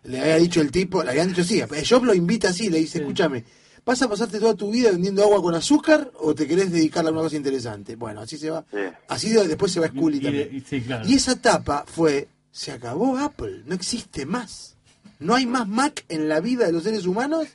[0.03, 2.99] le había dicho el tipo, le habían dicho sí, Jobs lo invita así, le dice,
[2.99, 3.43] escúchame,
[3.85, 7.13] ¿vas a pasarte toda tu vida vendiendo agua con azúcar o te querés dedicarle a
[7.13, 7.95] una cosa interesante?
[7.95, 8.65] Bueno, así se va.
[8.71, 8.77] Sí.
[9.07, 10.49] Así de- después se va Scully Y- y- también.
[10.51, 11.07] y- sí, claro.
[11.07, 14.75] Y esa etapa fue, se acabó Apple, no existe más.
[15.19, 17.47] No hay más Mac en la vida de los seres humanos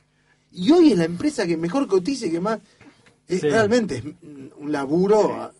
[0.51, 2.59] y hoy es la empresa que mejor cotiza y que más...
[3.27, 3.49] es- Sí.
[3.49, 4.03] Realmente es
[4.57, 5.51] un laburo,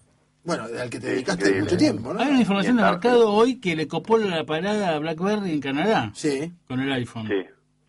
[0.44, 2.20] bueno, al que te dedicaste mucho tiempo, ¿no?
[2.22, 6.12] Hay una información de mercado hoy que le copó la parada a BlackBerry en Canadá
[6.16, 6.54] Sí.
[6.68, 7.28] con el iPhone.
[7.28, 7.34] sí,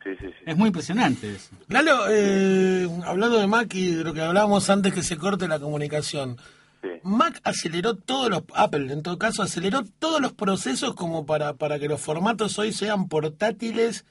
[0.02, 0.34] sí, sí, sí.
[0.46, 1.50] Es muy impresionante eso.
[1.68, 5.58] Lalo, eh, hablando de Mac y de lo que hablábamos antes que se corte la
[5.58, 6.36] comunicación,
[6.82, 6.88] sí.
[7.02, 11.78] Mac aceleró todos los, Apple en todo caso, aceleró todos los procesos como para, para
[11.78, 14.04] que los formatos hoy sean portátiles,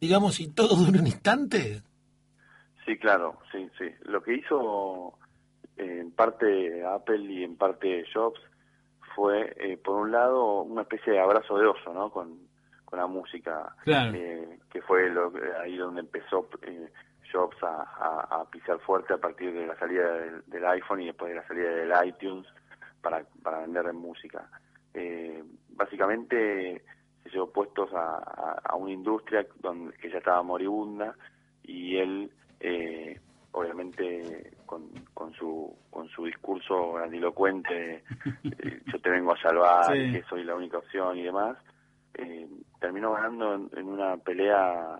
[0.00, 1.82] digamos, y todo dure un instante.
[2.84, 3.90] Sí, claro, sí, sí.
[4.04, 5.14] Lo que hizo
[5.76, 8.40] eh, en parte Apple y en parte Jobs
[9.14, 12.10] fue, eh, por un lado, una especie de abrazo de oso, ¿no?
[12.10, 12.38] Con,
[12.84, 14.12] con la música, Claro.
[14.14, 16.90] eh, que fue lo, ahí donde empezó eh,
[17.32, 21.06] Jobs a, a- a pisar fuerte a partir de la salida del, del iPhone y
[21.06, 22.46] después de la salida del iTunes
[23.00, 24.48] para, para vender en música.
[24.94, 26.82] Eh, básicamente
[27.22, 31.14] se llevó puestos a, a- a una industria donde, que ya estaba moribunda
[31.62, 32.30] y él
[32.64, 33.20] eh,
[33.52, 38.02] obviamente con, con su con su discurso grandilocuente
[38.44, 40.12] eh, yo te vengo a salvar Sí.
[40.12, 41.56] que soy la única opción y demás
[42.14, 42.46] eh,
[42.80, 44.98] terminó ganando en, en una pelea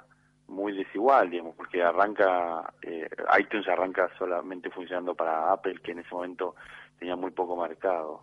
[0.48, 6.14] muy desigual digamos porque arranca eh, iTunes arranca solamente funcionando para Apple que en ese
[6.14, 6.54] momento
[6.98, 8.22] tenía muy poco mercado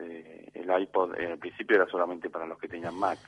[0.00, 3.18] Eh, el iPod eh, al principio era solamente para los que tenían Mac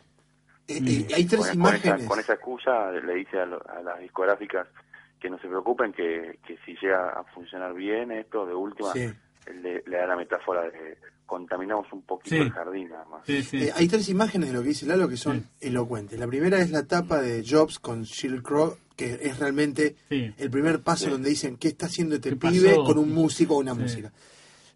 [0.69, 2.01] Eh, eh, hay tres con, con imágenes.
[2.01, 4.67] esa, con esa excusa le dice a, lo- a las discográficas
[5.21, 9.09] que no se preocupen, que, que si llega a funcionar bien esto, de última, Sí.
[9.63, 12.43] le, le da la metáfora de contaminamos un poquito Sí.
[12.43, 13.23] el jardín nada más.
[13.27, 13.65] Sí, sí.
[13.65, 16.19] Eh, hay tres imágenes de lo que dice Lalo que son elocuentes.
[16.21, 20.33] La primera es la tapa de Jobs con Sheryl Crow, que es realmente Sí.
[20.39, 21.11] el primer paso Sí.
[21.11, 22.85] donde dicen qué está haciendo este ¿Qué pibe pasó?
[22.85, 23.81] con un músico o una Sí.
[23.81, 24.13] música.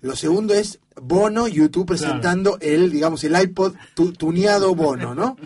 [0.02, 5.36] Lo segundo es Bono, YouTube presentando el, digamos, el iPod tu- tuneado Bono, ¿no?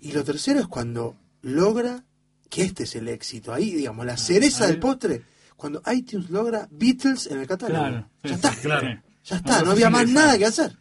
[0.00, 2.04] Y lo tercero es cuando logra
[2.50, 3.52] que este es el éxito.
[3.52, 5.22] Ahí, digamos, la cereza del postre,
[5.56, 7.80] cuando iTunes logra Beatles en el catálogo.
[7.84, 8.48] Claro, ya está.
[8.52, 8.88] sí, claro.
[9.24, 10.72] Ya está, no había más nada que hacer.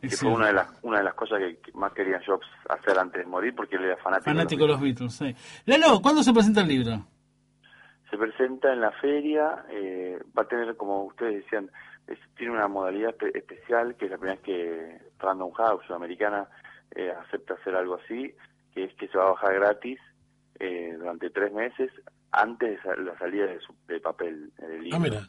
[0.00, 3.22] Que fue una de las una de las cosas que más quería Jobs hacer antes
[3.24, 4.30] de morir porque él era fanático.
[4.30, 5.34] Fanático de los Beatles, sí.
[5.64, 7.06] Lalo, ¿cuándo se presenta el libro?
[8.10, 11.70] Se presenta en la feria, eh, va a tener, como ustedes decían,
[12.06, 16.46] es- tiene una modalidad espe- especial, que es la primera vez que Random House Sudamericana
[16.94, 18.32] eh, acepta hacer algo así,
[18.72, 19.98] que es que se va a bajar gratis
[20.60, 21.90] eh, durante tres meses
[22.32, 24.96] antes de la salida de, su, de papel en el libro.
[24.96, 25.28] Ah, mira.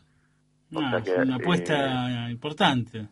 [0.73, 3.07] O Ah, sea es que, una apuesta importante.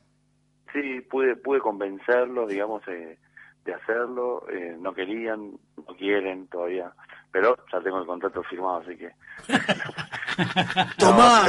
[0.74, 3.18] Sí, pude, pude convencerlos, digamos, eh,
[3.64, 4.46] de hacerlo.
[4.50, 6.92] eh, no querían, no quieren todavía.
[7.32, 9.10] Pero ya tengo el contrato firmado, así que.
[10.98, 11.46] Tomá,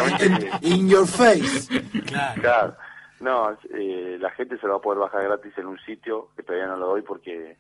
[0.63, 1.69] in your face.
[2.07, 2.41] Claro.
[2.41, 2.77] Claro.
[3.21, 6.43] No, eh, la gente se lo va a poder bajar gratis en un sitio que
[6.43, 7.57] todavía no lo doy porque.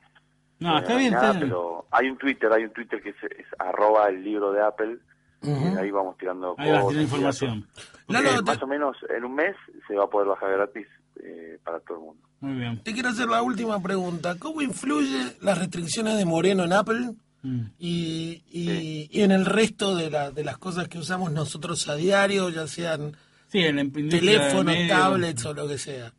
[0.58, 1.48] No, eh, está hay bien, nada, está bien.
[1.50, 4.98] Pero hay un Twitter, hay un Twitter que es, es arroba el libro de Apple.
[5.42, 7.60] Y ahí vamos tirando Ahí cosas información.
[7.68, 7.90] datos.
[8.08, 9.54] Lalo, Eh, te- más o menos en un mes
[9.86, 10.86] se va a poder bajar gratis
[11.22, 12.22] eh, para todo el mundo.
[12.40, 12.82] Muy bien.
[12.82, 14.36] Te quiero hacer la última pregunta.
[14.38, 17.10] ¿Cómo influye las restricciones de Moreno en Apple
[17.42, 17.60] Mm.
[17.78, 21.94] y, y- y en el resto de, la- de las cosas que usamos nosotros a
[21.94, 23.16] diario, ya sean
[23.48, 26.12] Sí, en teléfonos, tablets o lo que sea?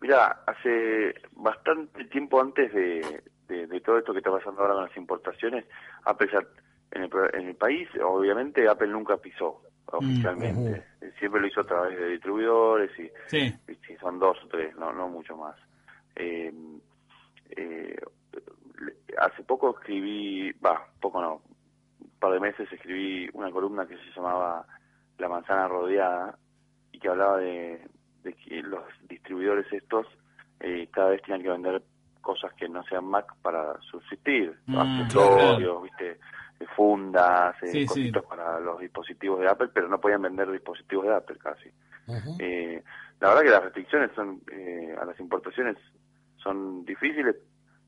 [0.00, 4.84] Mira, hace bastante tiempo antes de, de- de todo esto que está pasando ahora con
[4.84, 5.64] las importaciones,
[6.04, 6.40] Apple ya,
[6.92, 10.84] en, el, en el país, obviamente Apple nunca pisó oficialmente.
[11.00, 13.54] Eh, Siempre lo hizo a través de distribuidores y, Sí.
[13.68, 15.56] y son dos o tres, no, no mucho más.
[16.16, 16.52] Eh,
[17.50, 17.96] eh,
[19.18, 21.42] hace poco escribí, va, poco no,
[22.00, 24.66] un par de meses escribí una columna que se llamaba
[25.18, 26.36] La manzana rodeada
[26.92, 27.80] y que hablaba de,
[28.26, 30.06] de que los distribuidores estos
[30.60, 31.82] eh, cada vez tienen que vender
[32.20, 35.80] cosas que no sean Mac para subsistir, Mm, accesorios, claro.
[35.82, 36.10] viste,
[36.60, 37.86] eh, fundas, eh, Sí, sí.
[37.86, 41.70] cositas para los dispositivos de Apple, pero no podían vender dispositivos de Apple casi.
[42.38, 42.82] Eh,
[43.20, 45.76] la verdad que las restricciones son eh, a las importaciones
[46.36, 47.34] son difíciles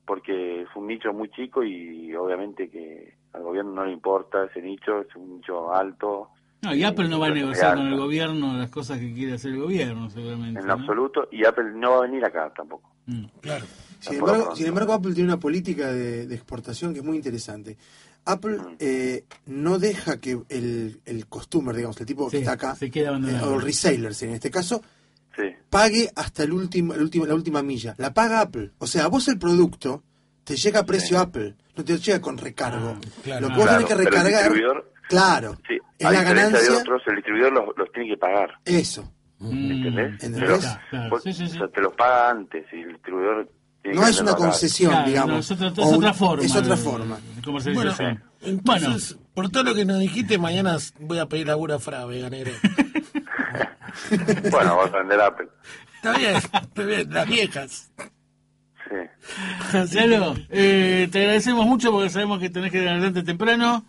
[0.04, 4.60] porque es un nicho muy chico y obviamente que al gobierno no le importa ese
[4.62, 6.30] nicho, es un nicho alto.
[6.62, 9.52] No, y Apple no va a negociar con el gobierno las cosas que quiere hacer
[9.52, 10.60] el gobierno, seguramente.
[10.60, 10.72] En ¿no?
[10.72, 12.90] absoluto, y Apple no va a venir acá tampoco.
[13.06, 13.24] Mm.
[13.40, 13.64] Claro.
[14.00, 14.56] Sin embargo, pronto.
[14.56, 17.76] sin embargo, Apple tiene una política de, de exportación que es muy interesante.
[18.24, 18.76] Apple Mm.
[18.80, 22.90] eh, no deja que el, el customer, digamos, el tipo Sí, que está acá, se
[22.90, 24.82] queda eh, o el reseller, en este caso,
[25.36, 27.94] Sí, pague hasta el último, el último, la última milla.
[27.98, 28.72] La paga Apple.
[28.78, 30.02] O sea, a vos el producto
[30.42, 32.96] te llega a precio Apple, no te llega con recargo.
[32.96, 33.42] Ah, claro.
[33.42, 34.84] Lo que vos Claro, tenés que pero el recargar.
[35.08, 35.56] Claro.
[35.68, 35.78] sí.
[36.04, 36.60] A la ganancia.
[36.60, 38.50] de otros, el distribuidor los, los tiene que pagar.
[38.64, 39.10] Eso.
[39.38, 39.70] Mm.
[39.70, 40.12] ¿Entendés?
[40.24, 40.40] ¿Entendés?
[40.40, 41.10] Pero, Claro, claro.
[41.10, 41.56] vos- Sí, sí, sí.
[41.56, 43.48] o sea, te los paga antes y el distribuidor
[43.82, 45.30] tiene No que es una concesión, Claro, digamos.
[45.32, 46.44] no, es otra, es otra forma.
[46.44, 47.16] Es otra forma.
[47.16, 48.22] de Bueno, comercialización.
[48.62, 52.20] Bueno, entonces, por todo lo que nos dijiste, mañana voy a pedir laburo a Frave,
[52.20, 52.50] ganero.
[54.50, 55.48] Bueno, vas a vender Apple.
[55.96, 57.90] Está bien, está bien, las viejas.
[58.88, 59.96] Sí.
[59.98, 63.84] Lalo, eh, te agradecemos mucho porque sabemos que tenés que levantarte temprano.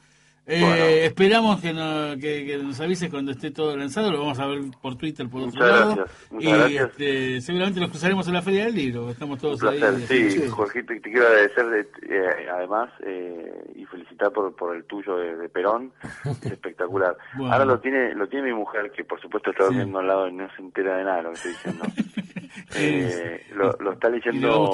[0.51, 0.75] Eh, Bueno.
[0.85, 4.11] Esperamos que, no- que- que nos avises cuando esté todo lanzado.
[4.11, 5.95] Lo vamos a ver por Twitter, por otro Muchas lado.
[5.95, 9.09] gracias, muchas y este, seguramente los cruzaremos en la Feria del Libro.
[9.11, 9.79] Estamos todos ahí.
[10.07, 10.47] sí, Sí.
[10.49, 15.35] Jorgito, te quiero agradecer de- eh, además eh, y felicitar por, por el tuyo de,
[15.37, 15.91] de Perón,
[16.25, 17.15] es espectacular.
[17.37, 17.53] Bueno.
[17.53, 19.69] Ahora lo tiene lo tiene mi mujer, que por supuesto está Sí.
[19.69, 21.83] durmiendo al lado y no se entera de nada lo que estoy diciendo.
[22.75, 24.71] Eh, lo, lo está leyendo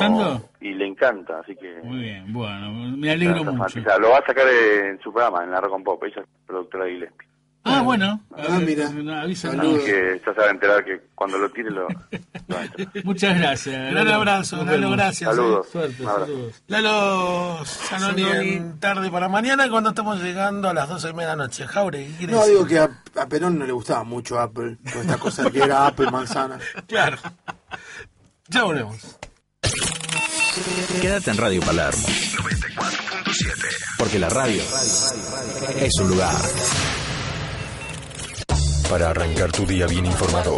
[0.59, 3.79] ¿Y le y encanta, así que Muy bien, bueno, me alegro mucho.
[3.99, 6.91] Lo va a sacar en su programa, en la And Pop, ella es productora de
[6.91, 7.27] Gillespie.
[7.67, 8.21] Ah, bueno.
[8.37, 8.89] Ah, eh, mira.
[8.91, 9.77] no, avisa- Saludos.
[9.81, 11.87] Así que ya se va a enterar que cuando lo tire lo...
[11.89, 11.97] lo.
[13.03, 13.75] Muchas gracias.
[13.75, 14.13] Gran Lalo.
[14.17, 15.31] abrazo, Nos Lalo, gracias.
[15.31, 15.35] eh.
[15.35, 15.67] Saludos.
[15.71, 16.27] Suerte, Un abrazo.
[16.31, 16.63] saludos.
[16.67, 21.65] Lalo Zanoni tarde para mañana cuando estamos llegando a las 12 de medianoche.
[21.65, 25.01] Jauregui, ¿qué quieres No, digo que a, a Perón no le gustaba mucho Apple, toda
[25.01, 26.59] esta cosa que era Apple manzana.
[26.87, 27.17] Claro.
[28.47, 29.17] Ya volvemos.
[31.01, 31.97] Quédate en Radio Palermo.
[32.07, 33.04] 94.7.
[33.97, 34.61] Porque la radio
[35.79, 36.35] es un lugar.
[38.89, 40.57] Para arrancar tu día bien informado.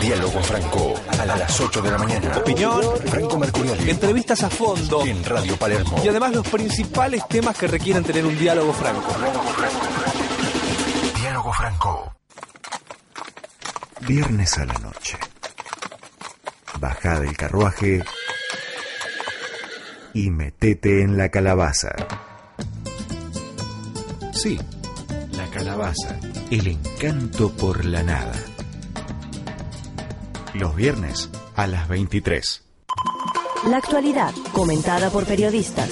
[0.00, 2.36] Diálogo Franco a las 8 de la mañana.
[2.38, 3.88] Opinión, Franco Mercurial.
[3.88, 6.00] entrevistas a fondo En Radio Palermo.
[6.04, 9.14] y además los principales temas que requieren tener un diálogo franco.
[11.20, 12.14] Diálogo Franco.
[14.00, 15.16] Viernes a la noche.
[16.80, 18.02] Baja del carruaje
[20.14, 21.94] y metete en la calabaza.
[24.32, 24.58] Sí,
[25.32, 26.18] la calabaza.
[26.50, 28.34] El encanto por la nada.
[30.54, 32.62] Los viernes a las 23.
[33.68, 35.90] La actualidad, comentada por periodistas.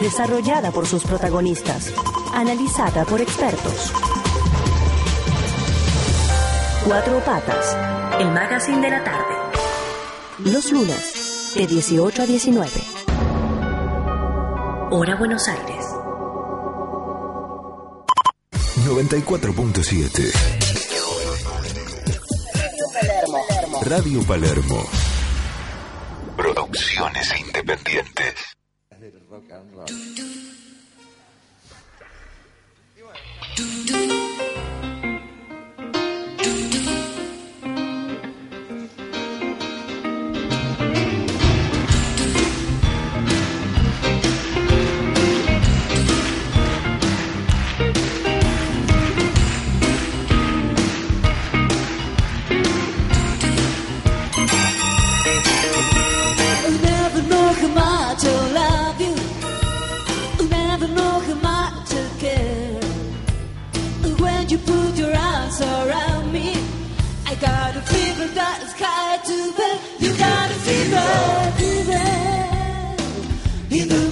[0.00, 1.92] desarrollada por sus protagonistas,
[2.34, 3.92] analizada por expertos.
[6.84, 7.76] Cuatro Patas,
[8.20, 9.34] el magazine de la tarde.
[10.44, 12.95] Los lunes, de 18 a 19.
[14.88, 15.84] Hora Buenos Aires.
[18.86, 20.32] 94.7
[23.82, 24.84] Radio Palermo.
[26.36, 28.56] Producciones independientes.
[33.58, 34.25] I'll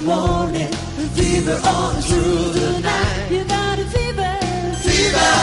[0.05, 0.71] morning,
[1.17, 3.31] fever all through the night.
[3.31, 4.37] You got a fever,
[4.85, 5.33] fever.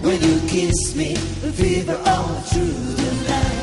[0.00, 3.58] When you kiss me, fever all through the night.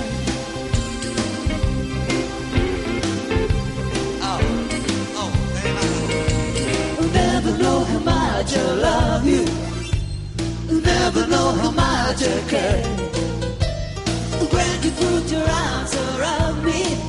[7.00, 9.46] You'll never know how much I love you.
[10.82, 12.84] Never know how much I care.
[14.54, 17.09] When you put your arms around me,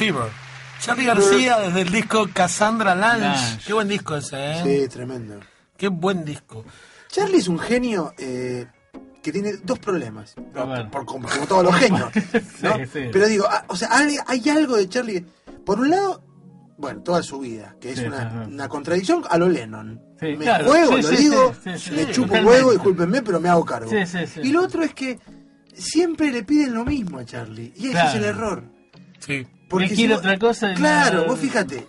[0.00, 0.30] Fever.
[0.80, 3.20] Charlie García desde el disco Cassandra Lange.
[3.20, 3.58] Lange.
[3.66, 4.62] Qué buen disco ese, ¿eh?
[4.64, 5.38] Sí, tremendo.
[5.76, 6.64] Qué buen disco.
[7.08, 8.66] Charlie es un genio eh,
[9.22, 10.34] que tiene dos problemas.
[10.90, 12.08] Por, como, como todos los genios.
[12.62, 12.76] ¿no?
[12.78, 13.00] Sí, sí.
[13.12, 15.26] Pero digo, ah, o sea, hay, hay algo de Charlie.
[15.66, 16.24] Por un lado,
[16.78, 20.00] bueno, toda su vida, que es Sí, una, contradicción a lo Lennon.
[20.18, 20.64] Sí, me claro.
[20.64, 21.90] juego, Sí, lo sí, digo, sí, sí, sí.
[21.90, 22.50] le chupo un Totalmente.
[22.56, 23.90] huevo, discúlpenme, pero me hago cargo.
[23.90, 24.40] Sí, sí, sí.
[24.44, 25.18] Y lo otro es que
[25.74, 27.74] siempre le piden lo mismo a Charlie.
[27.76, 28.08] Y ese Claro.
[28.08, 28.64] es el error.
[29.18, 29.46] Sí.
[29.70, 31.86] Porque si quiere vos- otra cosa Claro, vos fíjate,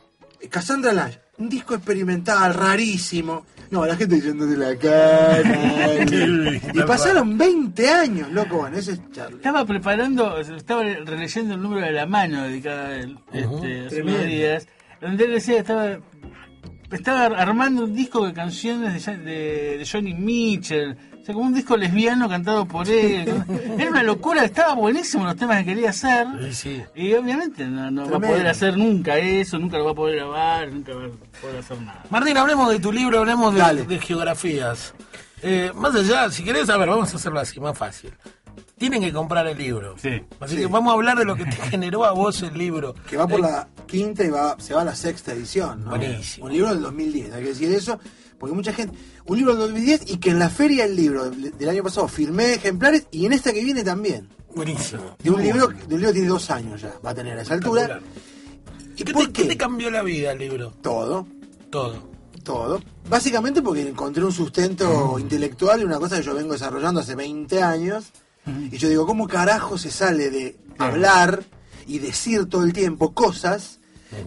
[0.49, 3.45] Cassandra Lange, un disco experimental, rarísimo.
[3.71, 5.41] No, la gente yéndose la cara.
[6.73, 9.37] y pasaron 20 años, loco, bueno, ese es Charlie.
[9.37, 14.25] Estaba preparando, estaba releyendo el número de la mano dedicada a él este, hace unos
[14.25, 14.67] días,
[14.99, 15.99] donde él decía estaba
[16.91, 20.97] estaba armando un disco de canciones de, de- de Johnny Mitchell.
[21.21, 23.31] O sea, como un disco lesbiano cantado por él.
[23.77, 26.25] Era una locura, estaba buenísimo los temas que quería hacer.
[26.49, 26.83] Sí, sí.
[26.95, 30.15] Y obviamente no, no va a poder hacer nunca eso, nunca lo va a poder
[30.17, 32.03] grabar, nunca va a poder hacer nada.
[32.09, 34.95] Martín, hablemos de tu libro, hablemos de, geografías.
[35.43, 38.11] Eh, más allá, si querés, a ver, vamos a hacerlo así, más fácil.
[38.77, 39.95] Tienen que comprar el libro.
[39.99, 40.23] Sí.
[40.39, 40.61] Así Sí.
[40.61, 42.95] que vamos a hablar de lo que te generó a vos el libro.
[43.07, 45.91] Que va por Eh, la quinta y va, se va a la sexta edición, ¿no?
[45.91, 46.47] Buenísimo.
[46.47, 47.99] Un libro del 2010, hay que decir eso,
[48.41, 48.97] porque mucha gente.
[49.27, 52.55] Un libro del 2010 y que en la feria del libro del, año pasado firmé
[52.55, 54.27] ejemplares y en esta que viene también.
[54.55, 55.15] Buenísimo.
[55.23, 57.43] De un libro, de un libro que tiene dos años ya, va a tener a
[57.43, 58.01] esa altura.
[58.97, 59.49] ¿Y qué por te, qué qué?
[59.49, 60.73] te cambió la vida el libro?
[60.81, 61.27] Todo,
[61.69, 62.09] Todo.
[62.43, 62.81] todo.
[63.07, 67.61] Básicamente porque encontré un sustento intelectual y una cosa que yo vengo desarrollando hace 20
[67.61, 68.05] años.
[68.71, 71.43] Y yo digo, ¿cómo carajo se sale de hablar
[71.85, 73.79] y decir todo el tiempo cosas,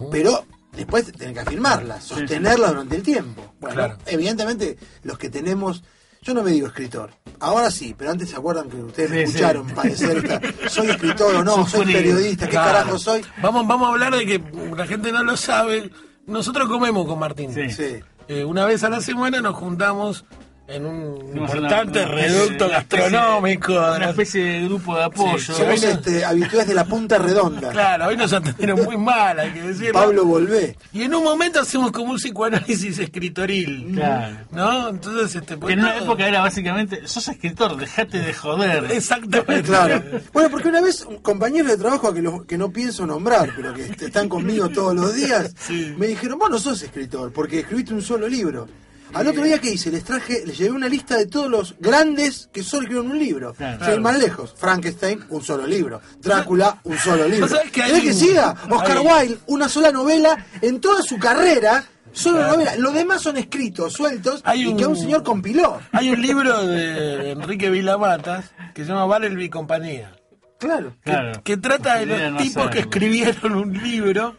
[0.09, 0.45] pero
[0.75, 3.53] después tener que afirmarlas, sostenerlas durante el tiempo?
[3.59, 3.97] Bueno, Claro.
[4.05, 5.83] evidentemente los que tenemos...
[6.21, 7.11] Yo no me digo escritor.
[7.39, 9.29] Ahora sí, pero antes se acuerdan que ustedes me Sí, sí.
[9.37, 12.71] escucharon padecer esta, soy escritor o no, soy periodista, ¿qué Claro.
[12.79, 13.21] carajo soy?
[13.43, 14.41] Vamos, vamos a hablar de que
[14.75, 15.91] la gente no lo sabe.
[16.25, 17.53] Nosotros comemos con Martín.
[17.53, 17.69] Sí.
[17.69, 17.99] Sí.
[18.27, 20.25] Eh, una vez a la semana nos juntamos
[20.67, 23.73] en un importante una- una especie- reducto gastronómico.
[23.73, 25.37] Una especie de grupo de apoyo.
[25.37, 27.69] Sí, Somos hoy no- este, habituales de la punta redonda.
[27.69, 29.93] Claro, hoy nos atendieron muy mal, hay que decirlo.
[29.93, 30.75] Pablo Volvé.
[30.91, 33.91] Y en un momento hacemos como un psicoanálisis escritoril.
[33.93, 34.37] Claro.
[34.51, 34.89] ¿No?
[34.89, 35.53] Entonces, este.
[35.55, 38.85] Que pues, en una todo- época era básicamente, sos escritor, dejate de joder.
[38.91, 39.63] Exactamente.
[39.63, 40.01] Claro.
[40.33, 43.73] Bueno, porque una vez un compañero de trabajo que, lo- que no pienso nombrar, pero
[43.73, 45.93] que est- están conmigo todos los días, Sí.
[45.97, 48.67] me dijeron, vos no sos escritor, porque escribiste un solo libro.
[49.15, 52.49] Al otro día que hice, les traje, les llevé una lista de todos los grandes
[52.51, 53.53] que solo escribieron un libro.
[53.53, 54.01] Claro.
[54.01, 54.53] Más lejos.
[54.57, 56.01] Frankenstein, un solo libro.
[56.21, 57.47] Drácula, un solo libro.
[57.49, 58.55] sabés que hay ¿Querés que siga?
[58.69, 61.85] Oscar hay- Wilde, una sola novela en toda su carrera.
[62.11, 62.75] Solo novela.
[62.77, 65.79] Los demás son escritos, sueltos, Hay y que un señor compiló.
[65.91, 70.15] Hay un libro de Enrique Vilamatas que se llama Barrelby y compañía.
[70.57, 70.95] Claro.
[71.03, 71.43] que, Claro.
[71.43, 74.37] que trata de los no tipos que escribieron un libro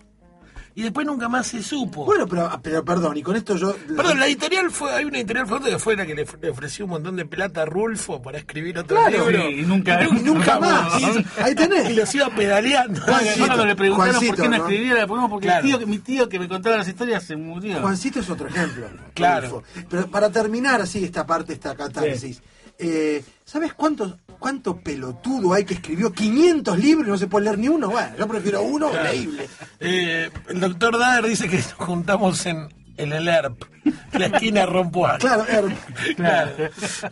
[0.77, 2.05] y después nunca más se supo.
[2.05, 3.75] Bueno, pero, pero perdón, y con esto yo...
[3.97, 6.85] Perdón, la editorial fue, hay una editorial fuerte que fue la que le, le ofreció
[6.85, 9.29] un montón de plata a Rulfo para escribir otro Claro.
[9.31, 9.43] libro.
[9.49, 11.01] Sí, y nunca- Y nunca más.
[11.01, 11.89] Y- Ahí tenés.
[11.91, 13.01] Y los iba pedaleando.
[13.01, 13.37] Juancito.
[13.39, 14.57] Yo cuando le preguntaron por qué no, ¿no?
[14.57, 15.67] escribía, le preguntamos porque Claro.
[15.67, 17.81] el tío, mi tío que me contaba las historias se murió.
[17.81, 18.87] Juancito es otro ejemplo.
[19.15, 19.63] Claro.
[19.89, 22.43] Pero para terminar así esta parte, esta catarsis,
[22.79, 24.15] eh, ¿sabes cuántos,
[24.47, 27.91] cuánto pelotudo hay que escribió 500 libros y no se puede leer ni uno?
[27.91, 29.49] Bueno, yo prefiero uno leíble.
[29.81, 33.65] Eh, el doctor Dader dice que nos juntamos en, en el ERP,
[34.13, 35.19] la esquina Rompual.
[35.19, 36.53] Claro, er- Claro.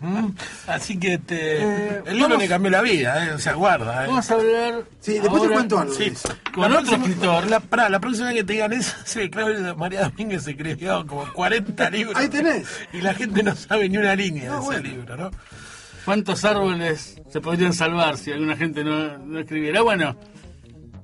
[0.01, 0.29] Mm,
[0.69, 3.33] Así que este, Eh, el libro le cambió la vida, ¿eh?
[3.33, 4.05] o sea, guarda.
[4.05, 4.07] ¿eh?
[4.07, 4.85] Vamos a hablar.
[5.01, 5.93] Sí, después te cuento algo.
[5.93, 6.13] Sí.
[6.55, 7.47] Con La otro próxima- escritor.
[7.51, 11.91] La, la próxima vez que te digan eso, sí, claro, María Domínguez escribió como 40
[11.91, 12.15] libros.
[12.17, 12.69] Ahí tenés.
[12.93, 14.89] Y la gente no sabe ni una línea No, de ese bueno.
[14.89, 15.31] libro, ¿no?
[16.05, 19.81] ¿Cuántos árboles se podrían salvar si alguna gente no, no escribiera?
[19.83, 20.17] Bueno,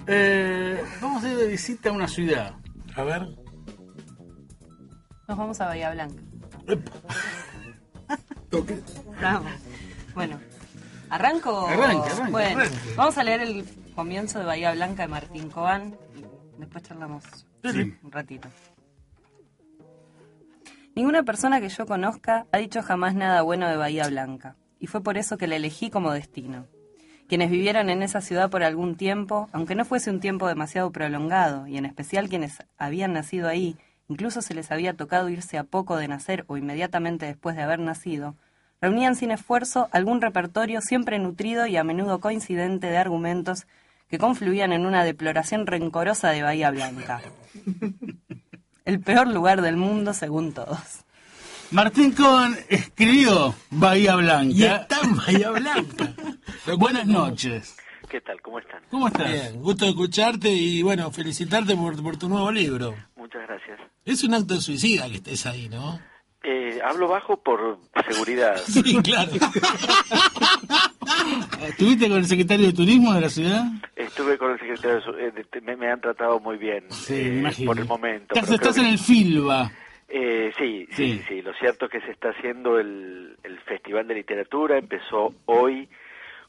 [0.07, 2.55] eh, vamos a ir de visita a una ciudad.
[2.95, 3.23] A ver.
[5.27, 6.23] Nos vamos a Bahía Blanca.
[8.51, 8.81] Toque.
[9.23, 9.53] Vamos.
[10.15, 10.39] Bueno,
[11.09, 11.67] ¿arranco?
[11.67, 12.65] Arranque, arranque, Bueno,
[12.97, 15.97] vamos a leer el comienzo de Bahía Blanca de Martín Cobán
[16.57, 17.25] y después charlamos
[17.63, 17.95] Sí.
[18.03, 18.49] un ratito.
[20.97, 25.03] Ninguna persona que yo conozca ha dicho jamás nada bueno de Bahía Blanca, y fue
[25.03, 26.67] por eso que la elegí como destino.
[27.29, 31.69] Quienes vivieron en esa ciudad por algún tiempo, aunque no fuese un tiempo demasiado prolongado,
[31.69, 33.77] y en especial quienes habían nacido ahí,
[34.09, 37.79] incluso se les había tocado irse a poco de nacer o inmediatamente después de haber
[37.79, 38.35] nacido,
[38.81, 43.67] reunían sin esfuerzo algún repertorio siempre nutrido y a menudo coincidente de argumentos
[44.09, 47.21] que confluían en una deploración rencorosa de Bahía Blanca.
[48.85, 51.05] El peor lugar del mundo según todos.
[51.71, 54.53] Martín Cohen escribió Bahía Blanca.
[54.55, 56.13] Y está en Bahía Blanca.
[56.79, 57.77] Buenas noches.
[58.09, 58.41] ¿Qué tal?
[58.43, 58.83] ¿Cómo están?
[58.91, 59.31] ¿Cómo estás?
[59.33, 62.95] Bien, gusto de escucharte y bueno, felicitarte por, por tu nuevo libro.
[63.17, 63.79] Muchas gracias.
[64.05, 66.01] Es un acto de suicida que estés ahí, ¿no?
[66.43, 67.79] Eh, hablo bajo por
[68.11, 68.57] seguridad.
[68.67, 69.31] Sí, claro.
[71.69, 73.65] ¿Estuviste con el secretario de Turismo de la ciudad?
[73.95, 77.25] Estuve con el secretario, de eh, de- me, me han tratado muy bien Sí, eh,
[77.31, 77.71] me imagino.
[77.71, 78.35] por el momento.
[78.35, 79.71] Estás, estás en que- el Filba.
[80.11, 81.43] Eh, sí, sí, Sí.
[81.43, 84.77] Lo cierto es que se está haciendo el, el Festival de Literatura.
[84.77, 85.89] Empezó hoy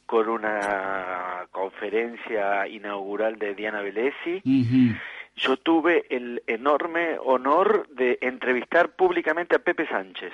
[0.06, 4.42] con una conferencia inaugural de Diana Velesi.
[4.44, 4.98] Ujú.
[5.36, 10.34] Yo tuve el enorme honor de entrevistar públicamente a Pepe Sánchez.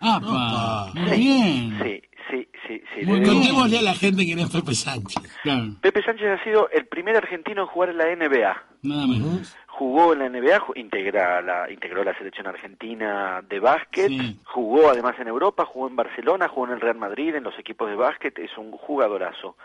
[0.00, 0.90] ¡Apa!
[0.94, 1.78] Muy Sí, bien.
[1.82, 2.82] Sí, sí, sí.
[2.94, 3.06] sí.
[3.06, 5.22] Muy Le- contémosle a la gente quién es Pepe Sánchez.
[5.80, 8.62] Pepe Sánchez ha sido el primer argentino en jugar en la NBA.
[8.82, 9.56] Nada menos.
[9.68, 14.10] Jugó en la NBA, integra la, integró la selección argentina de básquet,
[14.44, 17.90] jugó además en Europa, jugó en Barcelona, jugó en el Real Madrid, en los equipos
[17.90, 19.56] de básquet, es un jugadorazo.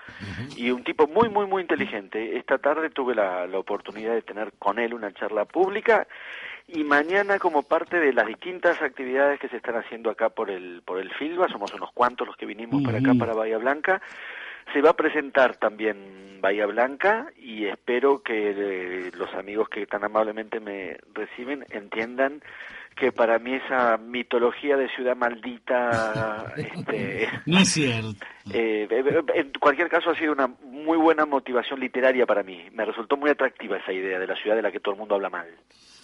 [0.57, 2.37] Y un tipo muy, muy, muy inteligente.
[2.37, 6.05] Esta tarde tuve la, la oportunidad de tener con él una charla pública
[6.73, 10.81] y mañana como parte de las distintas actividades que se están haciendo acá por el,
[10.83, 14.01] por el Filba, somos unos cuantos los que vinimos para acá, para Bahía Blanca,
[14.73, 20.03] se va a presentar también Bahía Blanca y espero que eh, los amigos que tan
[20.03, 22.41] amablemente me reciben entiendan
[22.95, 28.25] que para mí esa mitología de ciudad maldita este, No es cierto.
[28.49, 32.57] Eh, eh, en cualquier caso ha sido una muy buena motivación literaria para mí.
[32.73, 35.15] Me resultó muy atractiva esa idea de la ciudad de la que todo el mundo
[35.15, 35.47] habla mal.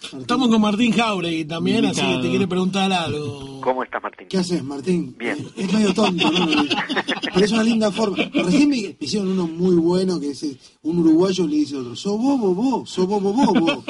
[0.00, 2.22] Estamos con Martín Jauregui también, así que Invitado.
[2.22, 3.60] te quiere preguntar algo.
[3.60, 4.28] ¿Cómo estás, Martín?
[4.28, 5.16] ¿Qué haces, Martín?
[5.18, 5.36] Bien.
[5.56, 6.46] Es medio tonto, ¿no?
[7.34, 8.16] Pero es una linda forma.
[8.32, 11.96] Recién me hicieron uno muy bueno que es eh, un uruguayo le dice a otro,
[11.96, 13.84] so bobo, bo, so bobo, bobo.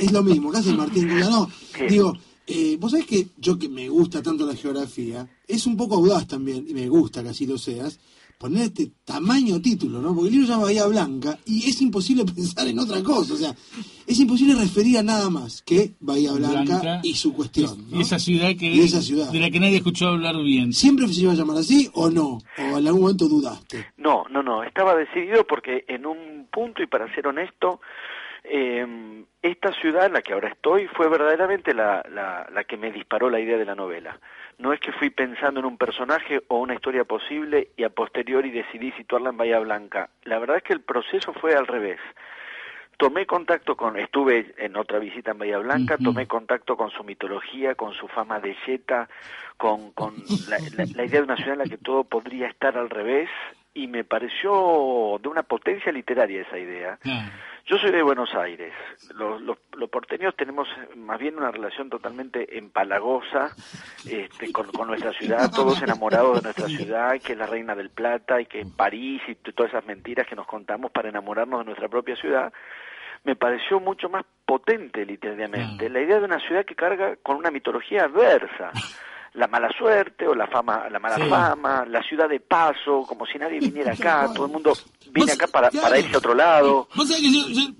[0.00, 0.50] Es lo mismo.
[0.50, 1.08] ¿Qué haces, Martín?
[1.20, 1.48] No.
[1.88, 2.12] Digo,
[2.46, 6.26] eh, vos sabés que yo que me gusta tanto la geografía, es un poco audaz
[6.26, 7.98] también, y me gusta que así lo seas,
[8.38, 10.12] poner este tamaño título, ¿no?
[10.14, 13.32] Porque el libro se llama Bahía Blanca y es imposible pensar en otra cosa.
[13.32, 13.54] O sea,
[14.06, 17.00] es imposible referir a nada más que Bahía Blanca, Blanca.
[17.04, 17.86] y su cuestión.
[17.92, 19.30] Y esa ciudad que Y esa ciudad.
[19.30, 20.72] de la que nadie escuchó hablar bien.
[20.74, 22.38] ¿Siempre se iba a llamar así o no?
[22.58, 23.86] ¿O en algún momento dudaste?
[23.96, 27.80] No, no, no, estaba decidido porque en un punto, y para ser honesto,
[28.44, 32.92] eh, esta ciudad en la que ahora estoy fue verdaderamente la, la, la que me
[32.92, 34.18] disparó la idea de la novela.
[34.58, 38.50] No es que fui pensando en un personaje o una historia posible y a posteriori
[38.50, 40.10] decidí situarla en Bahía Blanca.
[40.24, 41.98] La verdad es que el proceso fue al revés.
[42.96, 47.74] Tomé contacto con, estuve en otra visita en Bahía Blanca, tomé contacto con su mitología,
[47.74, 49.08] con su fama de yeta,
[49.56, 49.92] con,
[50.48, 50.58] la-
[50.94, 53.28] la idea de una ciudad en la que todo podría estar al revés,
[53.74, 56.98] y me pareció de una potencia literaria esa idea.
[57.66, 58.72] Yo soy de Buenos Aires.
[59.14, 63.50] Los, los, los porteños tenemos más bien una relación totalmente empalagosa
[64.08, 67.90] este, con, con nuestra ciudad, todos enamorados de nuestra ciudad, que es la reina del
[67.90, 71.88] plata y que París y todas esas mentiras que nos contamos para enamorarnos de nuestra
[71.88, 72.52] propia ciudad.
[73.24, 77.50] Me pareció mucho más potente literariamente la idea de una ciudad que carga con una
[77.50, 78.70] mitología adversa.
[79.34, 81.22] La mala suerte o la fama, la mala Sí.
[81.28, 84.72] fama, la ciudad de paso, como si nadie viniera acá, todo el mundo
[85.10, 86.88] viene acá para, para irse a otro lado.
[86.94, 87.70] Vos sabés que yo, yo-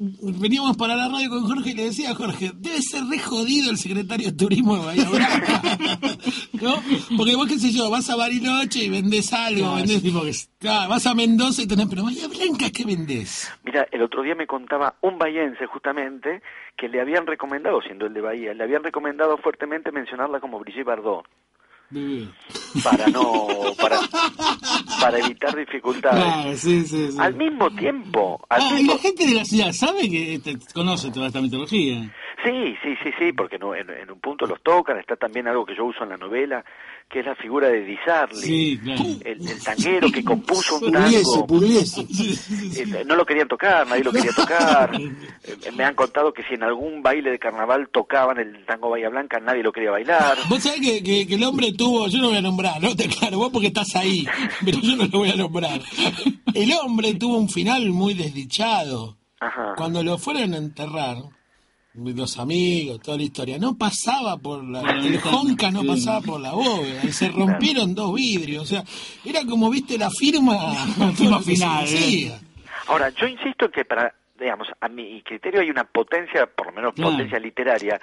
[0.40, 3.70] veníamos para la radio con Jorge y le decía a Jorge, debe ser re jodido
[3.70, 5.62] el secretario de turismo de Bahía Blanca.
[6.60, 6.82] ¿No?
[7.16, 10.32] Porque vos qué sé yo, vas a Bariloche y vendés algo, Claro, vendés, tipo que-
[10.58, 13.52] Claro, vas a Mendoza y tenés, pero Bahía Blanca, ¿qué vendés?
[13.64, 16.42] Mira, el otro día me contaba un bahiense justamente
[16.76, 20.86] que le habían recomendado, siendo el de Bahía, le habían recomendado fuertemente mencionarla como Brigitte
[20.86, 21.24] Bardot
[22.82, 23.46] para no
[23.80, 23.98] para,
[25.00, 26.24] para evitar dificultades.
[26.24, 27.18] Claro, sí, sí, sí.
[27.20, 31.10] Al mismo tiempo, al Ah, y la gente de la ciudad sabe que este, conoce
[31.12, 32.00] toda esta mitología.
[32.44, 35.64] Sí, sí, sí, sí, porque no- en, en un punto los tocan, está también algo
[35.64, 36.64] que yo uso en la novela,
[37.08, 39.04] que es la figura de Di Sarli, Sí, claro.
[39.24, 41.46] el, el tanguero que compuso un Pugliese, tango.
[41.46, 42.00] Pugliese.
[42.02, 44.90] Eh, no lo querían tocar, nadie lo quería tocar.
[45.46, 49.10] Eh, me han contado que si en algún baile de carnaval tocaban el tango Bahía
[49.10, 50.38] Blanca, nadie lo quería bailar.
[50.48, 53.06] Vos sabés que, que- que el hombre tuvo, yo no voy a nombrar, no te
[53.08, 54.26] claro, vos porque estás ahí,
[54.64, 55.80] pero yo no lo voy a nombrar.
[56.54, 59.18] El hombre tuvo un final muy desdichado.
[59.40, 59.74] Ajá.
[59.76, 61.18] Cuando lo fueron a enterrar,
[61.94, 66.52] los amigos, toda la historia, no pasaba por la, el Honka no pasaba por la
[66.52, 68.82] bóveda, y se rompieron dos vidrios, o sea,
[69.24, 70.56] era como, viste, la firma,
[71.16, 72.38] firma final, decía.
[72.88, 76.94] Ahora, yo insisto que para, digamos, a mi criterio hay una potencia, por lo menos
[76.94, 77.12] Claro.
[77.12, 78.00] potencia literaria,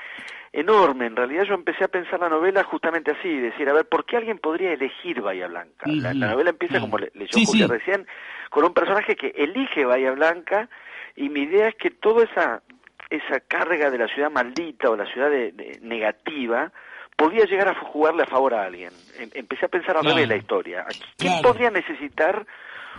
[0.53, 1.05] enorme.
[1.05, 4.17] En realidad yo empecé a pensar la novela justamente así, decir, a ver, ¿por qué
[4.17, 5.85] alguien podría elegir Bahía Blanca?
[5.85, 7.71] La, novela empieza, como le, leyó Sí, Julia sí.
[7.73, 8.07] recién,
[8.49, 10.69] con un personaje que elige Bahía Blanca
[11.15, 12.63] y mi idea es que toda esa,
[13.11, 16.71] esa carga de la ciudad maldita o la ciudad de- de- negativa
[17.15, 18.89] podía llegar a jugarle a favor a alguien.
[19.19, 20.15] Em- empecé a pensar al Claro.
[20.15, 20.85] revés la historia.
[21.17, 21.47] ¿Quién Claro.
[21.49, 22.45] podría necesitar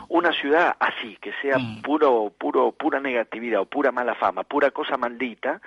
[0.09, 1.83] una ciudad así, que sea Mm.
[1.83, 5.61] puro, puro, pura negatividad o pura mala fama, pura cosa maldita?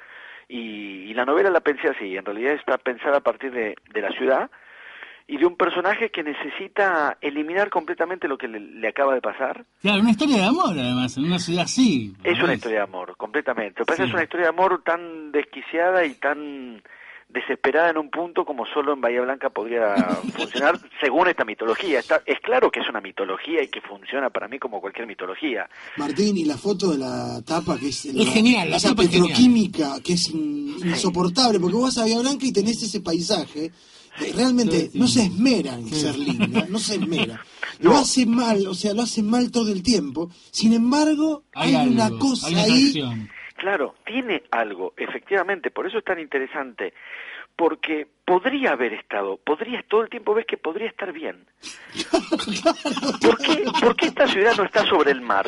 [0.47, 4.01] Y, y la novela la pensé así, en realidad está pensada a partir de, de
[4.01, 4.49] la ciudad
[5.27, 9.65] y de un personaje que necesita eliminar completamente lo que le, le acaba de pasar.
[9.81, 12.13] Claro, una historia de amor, además, en una ciudad así.
[12.23, 13.81] Es una historia de amor, completamente.
[13.81, 14.03] Es que Sí.
[14.03, 16.81] es una historia de amor tan desquiciada y tan
[17.27, 19.95] desesperada en un punto como solo en Bahía Blanca podría
[20.37, 21.99] funcionar según esta mitología.
[21.99, 25.67] Está, es claro que es una mitología y que funciona para mí como cualquier mitología.
[25.97, 29.09] Martín, y la foto de la tapa, que es, la, genial, la esa tapa es
[29.09, 29.27] genial.
[29.29, 33.71] petroquímica, que es in- insoportable, porque vos vas a Bahía Blanca y tenés ese paisaje.
[34.35, 37.41] Realmente no se esmera en ser linda, no se esmera.
[37.79, 40.29] Lo hace mal, o sea, lo hace mal todo el tiempo.
[40.51, 43.27] Sin embargo, hay, Hay una algo, cosa hay una ahí.
[43.57, 46.93] Claro, tiene algo, efectivamente, por eso es tan interesante,
[47.57, 51.45] porque podría haber estado, podría, todo el tiempo ves que podría estar bien.
[53.21, 55.47] ¿Por qué, por qué esta ciudad no está sobre el mar?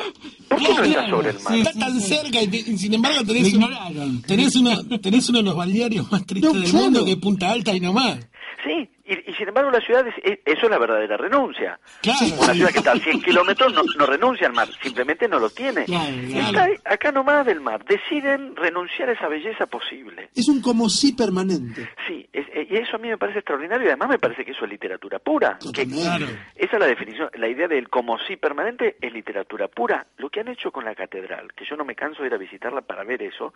[0.50, 1.56] ¿Por qué no está sobre el mar?
[1.56, 5.44] Está tan cerca y, te- y sin embargo tenés, un- tenés, uno, tenés uno de
[5.46, 6.86] los balnearios más tristes No, del claro.
[6.86, 8.20] mundo que es Punta Alta y nomás.
[8.68, 11.80] Sí, y, y sin embargo la ciudad, es, es- eso es la verdadera renuncia.
[12.02, 12.20] Claro.
[12.42, 15.50] Una ciudad que está a 100 kilómetros no, no renuncia al mar, simplemente no lo
[15.50, 15.86] tiene.
[15.86, 16.74] Claro, claro.
[16.74, 20.30] Está acá nomás del mar, deciden renunciar a esa belleza posible.
[20.36, 21.90] Es un como sí permanente.
[22.08, 24.52] Sí, es- eh, y eso a mí me parece extraordinario y además me parece que
[24.52, 25.58] eso es literatura pura.
[25.74, 30.06] Que, esa es la definición, la idea del como sí permanente es literatura pura.
[30.18, 32.38] Lo que han hecho con la catedral, que yo no me canso de ir a
[32.38, 33.54] visitarla para ver eso,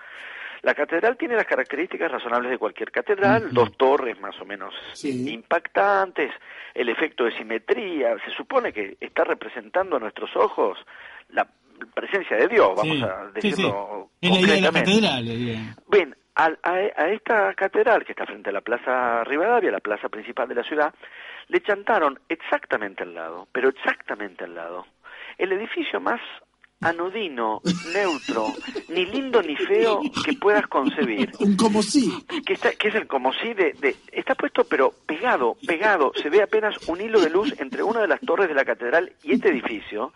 [0.61, 5.40] la catedral tiene las características razonables de cualquier catedral, dos torres más o menos Sí.
[5.41, 6.31] Impactantes,
[6.73, 10.77] el efecto de simetría, se supone que está representando a nuestros ojos
[11.29, 11.47] la
[11.93, 13.49] presencia de Dios, vamos Sí, a sí, sí.
[13.49, 15.25] decirlo Es la idea de la catedral.
[15.25, 15.75] la idea.
[15.87, 20.47] Bien, a, a esta catedral que está frente a la Plaza Rivadavia, la plaza principal
[20.47, 20.93] de la ciudad,
[21.47, 24.85] le chantaron exactamente al lado, pero exactamente al lado,
[25.37, 26.21] el edificio más
[26.81, 27.61] anodino,
[27.93, 28.47] neutro,
[28.89, 32.11] ni lindo ni feo que puedas concebir, Un como sí.
[32.45, 36.29] que, está, que es el como si de, de- está puesto pero pegado, pegado, se
[36.29, 39.33] ve apenas un hilo de luz entre una de las torres de la catedral y
[39.33, 40.13] este edificio.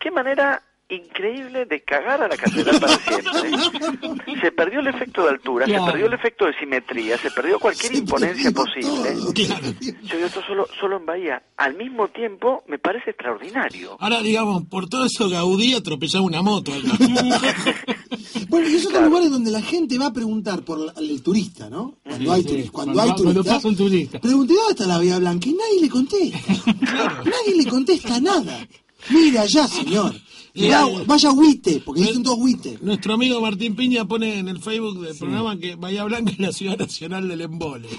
[0.00, 4.40] Qué manera increíble de cagar a la catedral para siempre.
[4.40, 5.84] Se perdió el efecto de altura, Claro.
[5.86, 9.12] se perdió el efecto de simetría, se perdió cualquier Se imponencia perdió posible.
[9.12, 9.32] todo.
[9.34, 11.42] Yo digo esto solo, solo en Bahía.
[11.56, 13.96] Al mismo tiempo, me parece extraordinario.
[14.00, 16.72] Ahora, digamos, por todo eso Gaudí atropellaba una moto.
[18.48, 19.06] Bueno, y es otro Claro.
[19.08, 21.96] lugar en donde la gente va a preguntar por la- el turista, ¿no?
[22.02, 22.48] Cuando Sí, hay sí.
[22.48, 22.72] turista.
[22.72, 23.54] Cuando, Cuando hay va- cuando turista.
[23.54, 24.18] pasa un turista.
[24.20, 25.48] Pregunté, ¿dónde está la Vía Blanca?
[25.48, 26.38] Y nadie le contesta.
[27.24, 28.66] Nadie le contesta nada.
[29.10, 30.14] Mira allá, señor.
[30.58, 30.70] Y
[31.06, 32.78] vaya a Huite, porque dicen todos Huite.
[32.82, 36.52] Nuestro amigo Martín Piña pone en el Facebook del programa que Bahía Blanca es la
[36.52, 37.88] ciudad nacional del embole.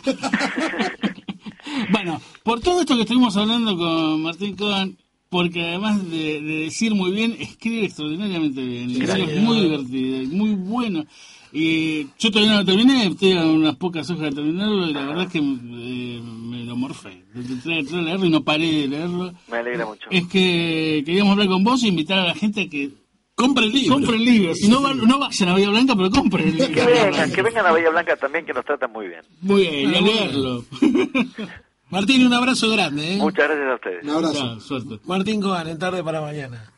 [1.91, 4.97] Bueno, por todo esto que estuvimos hablando con Martín Cohen,
[5.29, 8.89] porque además de, de decir muy bien, escribe extraordinariamente bien.
[8.89, 11.05] Y es muy divertido, muy bueno.
[11.51, 15.05] Y yo todavía no lo terminé, estoy a unas pocas hojas de terminarlo y la
[15.05, 17.23] verdad es que eh, me lo morfé.
[17.33, 19.33] Entré, entré a leerlo y no paré de leerlo.
[19.49, 20.07] Me alegra mucho.
[20.11, 22.91] Es que queríamos hablar con vos e invitar a la gente a que
[23.35, 23.95] Compre el libro.
[23.95, 24.53] compre el libro.
[24.53, 26.85] Si no, va- no vayan a Bahía Blanca, pero compren el Que libro.
[26.85, 29.21] vengan, que vengan a Bahía Blanca también, que nos tratan muy bien.
[29.41, 30.65] Muy bien, a leerlo.
[31.89, 33.13] Martín, un abrazo grande.
[33.15, 33.17] ¿eh?
[33.17, 34.03] Muchas gracias a ustedes.
[34.03, 34.33] Un abrazo.
[34.33, 34.99] Chao, suerte.
[35.05, 36.71] Martín Coan, en tarde para mañana.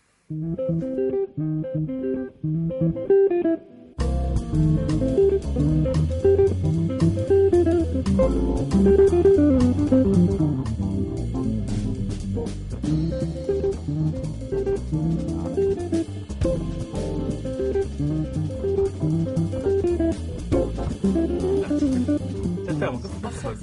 [22.66, 23.02] Ya estamos.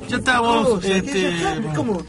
[0.08, 0.66] Ya estamos.
[0.66, 2.02] Oh, o sea, que este, ¿Cómo?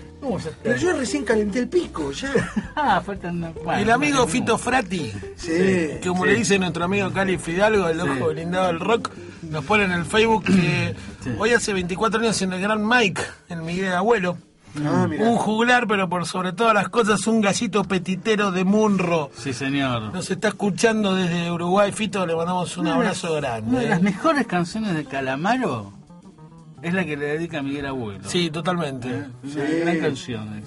[0.64, 2.32] Pero yo recién calenté el pico, ya.
[2.76, 3.54] Ah, faltan.
[3.64, 4.28] bueno, el amigo.
[4.28, 5.52] Fito Frati, Sí.
[5.52, 9.12] que como le dice nuestro amigo Cali Fidalgo, el ojo blindado del rock,
[9.44, 10.96] nos pone en el Facebook que
[11.38, 14.38] hoy hace 24 años en el Gran Mike, en Miguel Abuelo.
[14.86, 15.08] Ah.
[15.20, 19.32] Un juglar, pero por sobre todas las cosas, un gallito petitero de Munro.
[19.36, 20.14] Sí, señor.
[20.14, 23.68] Nos está escuchando desde Uruguay, Fito, le mandamos un abrazo grande.
[23.70, 23.90] Una de ¿eh?
[23.90, 25.92] las mejores canciones de Calamaro
[26.82, 28.28] es la que le dedica a Miguel Abuelo.
[28.30, 29.08] Sí, totalmente.
[29.10, 29.60] Una Sí.
[29.82, 30.58] gran canción.
[30.60, 30.64] eh.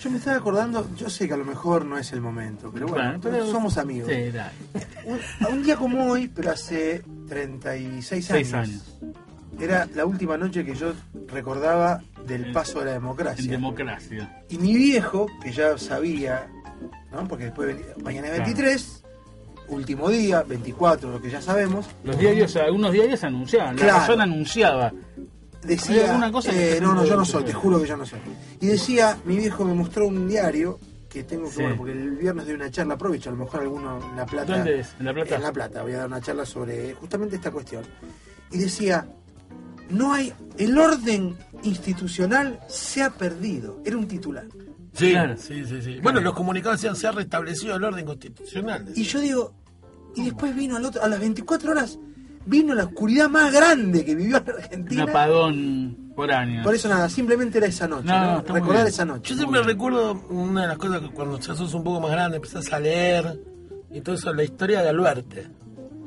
[0.00, 2.86] Yo me estaba acordando, yo sé que a lo mejor no es el momento, pero
[2.88, 4.10] bueno, Bueno, pero- somos amigos.
[4.12, 4.30] Sí.
[5.06, 5.18] Un,
[5.50, 8.82] un día como hoy, pero hace 36 años, Seis años.
[9.58, 10.92] era la última noche que yo
[11.28, 13.50] recordaba del paso de la En democracia.
[13.50, 14.42] democracia.
[14.50, 16.48] Y mi viejo, que ya sabía,
[17.10, 17.26] ¿no?
[17.26, 19.04] porque después venía- mañana es 23,
[19.68, 23.76] último día, 24, lo que ya sabemos, Los diarios, algunos diarios anunciaban.
[23.76, 23.98] La Claro.
[24.00, 24.92] razón anunciaba.
[25.64, 28.04] ¿Hay decía, alguna cosa eh, no, no, yo no soy, te juro que yo no
[28.06, 28.18] soy.
[28.60, 31.62] Y decía, mi viejo me mostró un diario que tengo que, Sí.
[31.62, 34.56] bueno, porque el viernes de una charla, aprovecho, a lo mejor alguno en La Plata.
[34.56, 34.94] ¿Dónde es?
[34.98, 35.36] ¿En La Plata?
[35.36, 37.82] En La Plata, voy a dar una charla sobre justamente esta cuestión.
[38.50, 39.06] Y decía,
[39.90, 43.80] no hay, el orden institucional se ha perdido.
[43.84, 44.44] Era un titular.
[44.92, 45.36] Sí, Claro.
[45.36, 45.98] sí, sí, sí.
[46.02, 48.86] Bueno, los comunicados decían se ha restablecido el orden constitucional.
[48.94, 49.52] Y yo digo,
[50.14, 51.98] y después vino al otro, a las 24 horas,
[52.46, 55.02] vino la oscuridad más grande que vivió en Un Argentina.
[55.04, 56.62] apagón por año.
[56.62, 58.54] Por eso nada, simplemente era esa noche, No, ¿no?
[58.54, 59.30] Recordar esa noche.
[59.30, 62.36] Yo siempre recuerdo una de las cosas que cuando ya sos un poco más grande
[62.36, 63.40] empezás a leer
[63.90, 65.46] y todo eso, la historia de Alberte.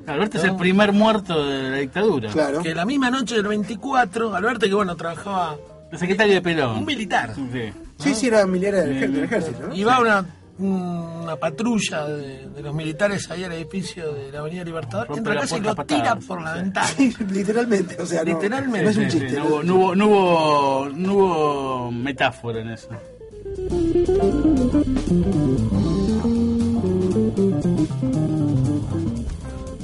[0.08, 2.30] Alberto es el primer muerto de la dictadura.
[2.64, 5.58] Que la misma noche del 24, Alberte que bueno, trabajaba...
[5.92, 6.78] El secretario de Perón.
[6.80, 7.34] Un militar.
[7.36, 7.72] Sí.
[7.98, 9.76] Sí, sí, era militar del, ej- del ejército, ¿no?
[9.76, 10.26] Y va una,
[10.60, 15.42] una patrulla de, de los militares ahí al edificio de la Avenida Libertador, entra la
[15.42, 16.26] casa y lo a tira patadas.
[16.26, 16.90] por la ventana.
[17.32, 18.84] Literalmente, o sea, no, Literalmente.
[18.84, 19.40] no es un Sí, sí, chiste.
[19.40, 22.90] no, hubo, no, hubo, no, hubo, no hubo metáfora en eso.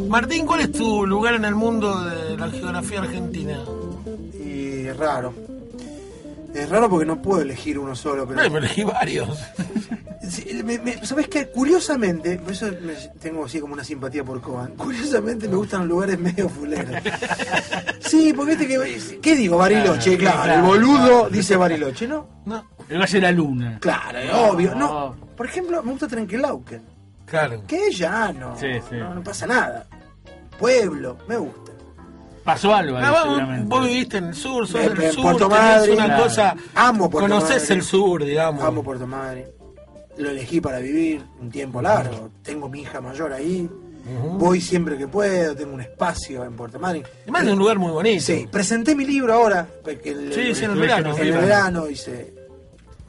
[0.09, 3.59] Martín, ¿cuál es tu lugar en el mundo de la geografía argentina?
[4.43, 5.33] Y raro.
[6.53, 8.41] Es raro porque no puedo elegir uno solo, pero...
[8.43, 9.37] No, pero elegí varios.
[10.63, 11.47] Me- me- ¿Sabes qué?
[11.49, 14.71] Curiosamente, por eso me- tengo así como una simpatía por Coban.
[14.77, 16.95] Curiosamente me gustan los lugares medio fuleros.
[17.99, 19.19] Sí, porque este que.
[19.21, 19.57] ¿Qué digo?
[19.57, 20.59] Bariloche, Claro, claro.
[20.59, 21.29] El boludo claro.
[21.29, 22.27] dice Bariloche, ¿no?
[22.45, 22.63] No.
[22.87, 23.77] El Valle de la Luna.
[23.81, 24.41] Claro, No.
[24.51, 24.75] obvio.
[24.75, 25.15] No.
[25.35, 26.81] Por ejemplo, me gusta Trenquelauquen.
[27.25, 27.63] Claro.
[27.67, 28.55] Que es llano.
[28.59, 28.95] Sí, sí.
[28.95, 29.87] No, no pasa nada.
[30.57, 31.71] Pueblo, me gusta.
[32.43, 33.65] Pasó algo ahí, Ah, vos, seguramente.
[33.67, 35.93] vos viviste en el sur, sos En- del sur, Puerto Madryn.
[35.95, 36.23] una Claro.
[36.23, 36.55] cosa...
[36.75, 37.77] Amo Puerto Conocés Madryn.
[37.77, 38.63] el sur, digamos.
[38.63, 39.47] Amo Puerto Madre.
[40.17, 42.29] Lo elegí para vivir un tiempo largo.
[42.43, 43.69] Tengo mi hija mayor ahí.
[44.33, 45.55] Voy siempre que puedo.
[45.55, 47.03] Tengo un espacio en Puerto Madryn.
[47.23, 48.21] Además es un lugar muy bonito.
[48.21, 49.65] Sí, presenté mi libro ahora.
[49.83, 51.17] porque el- Sí, sí, en el el- verano.
[51.17, 52.33] En el verano hice.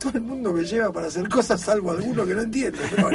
[0.05, 2.79] Todo el mundo me lleva para hacer cosas, salvo alguno que no entiende.
[2.95, 3.09] Pero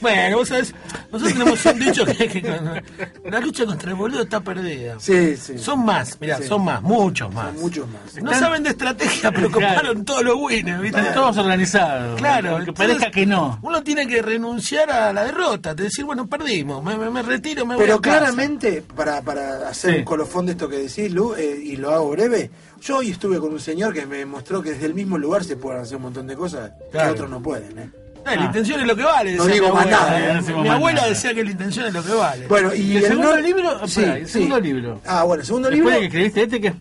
[0.00, 0.74] bueno, vos sabés,
[1.12, 2.82] nosotros tenemos un dicho que, que con-
[3.30, 4.96] la lucha contra el boludo está perdida.
[4.98, 5.58] Sí, sí.
[5.58, 6.44] Son más, mirá, Sí.
[6.44, 7.52] son más, muchos más.
[7.52, 8.22] Son muchos más.
[8.22, 10.98] No saben de estrategia, pero compraron todos los winners, ¿viste?
[11.00, 12.16] Están todos organizados.
[12.18, 13.58] Claro, entonces, parezca que no.
[13.62, 17.66] Uno tiene que renunciar a la derrota, de decir, bueno, perdimos, me, me- me retiro,
[17.66, 18.18] me voy Pero a casa.
[18.18, 19.98] claramente, para, para hacer Sí.
[19.98, 22.50] un colofón de esto que decís, Lu, eh, y lo hago breve,
[22.80, 25.56] yo hoy estuve con un señor que me mostró que desde el mismo lugar se
[25.56, 27.08] pueden hacer un montón de cosas Claro.
[27.08, 27.78] que otros no pueden.
[27.78, 27.90] ¿eh?
[28.28, 29.34] Eh, La intención es lo que vale.
[29.36, 31.08] No digo mi más nada, Eh, no decimos Mi abuela nada.
[31.10, 32.46] decía que la intención es lo que vale.
[32.48, 33.78] Bueno, y, ¿Y el segundo no- libro?
[33.86, 34.32] Sí, Espera, el sí.
[34.32, 35.00] segundo libro.
[35.06, 35.94] Ah, bueno, el segundo Después libro.
[35.94, 36.74] de que escribiste este que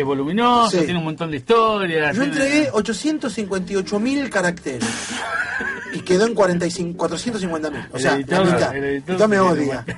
[0.00, 0.84] es, voluminoso, Sí.
[0.84, 2.16] tiene un montón de historias.
[2.16, 4.84] Yo tiene- entregué 858 mil caracteres.
[5.92, 7.80] Y quedó en 45, 450 mil.
[7.92, 8.76] O El sea, editor- la mitad.
[8.76, 9.84] el El editor me odia.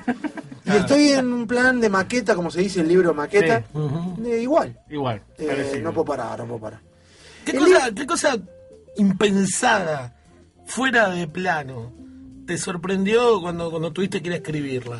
[0.65, 3.63] Y estoy en un plan de maqueta, como se dice el libro maqueta.
[3.73, 4.29] Sí.
[4.41, 4.77] igual.
[4.89, 6.79] Igual, Eh, no puedo parar, no puedo parar.
[7.43, 8.37] ¿Qué El cosa, ¿Qué cosa
[8.99, 10.15] impensada,
[10.65, 11.91] fuera de plano,
[12.45, 14.99] te sorprendió cuando, cuando tuviste que ir a escribirla?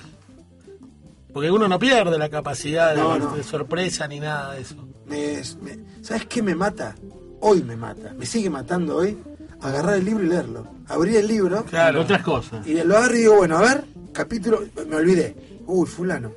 [1.33, 3.35] Porque uno no pierde la capacidad de, No, no.
[3.35, 4.75] de sorpresa ni nada de eso.
[5.05, 6.95] Me- me- ¿Sabes qué me mata?
[7.41, 8.13] Hoy me mata.
[8.17, 9.17] Me sigue matando hoy.
[9.61, 10.65] Agarrar el libro y leerlo.
[10.87, 11.63] Abrir el libro.
[11.65, 12.01] Claro.
[12.01, 12.65] Otras cosas.
[12.65, 13.83] Y lo agarro y digo, bueno, a ver,
[14.13, 14.63] capítulo.
[14.87, 15.59] Me olvidé.
[15.67, 16.31] Uy, fulano.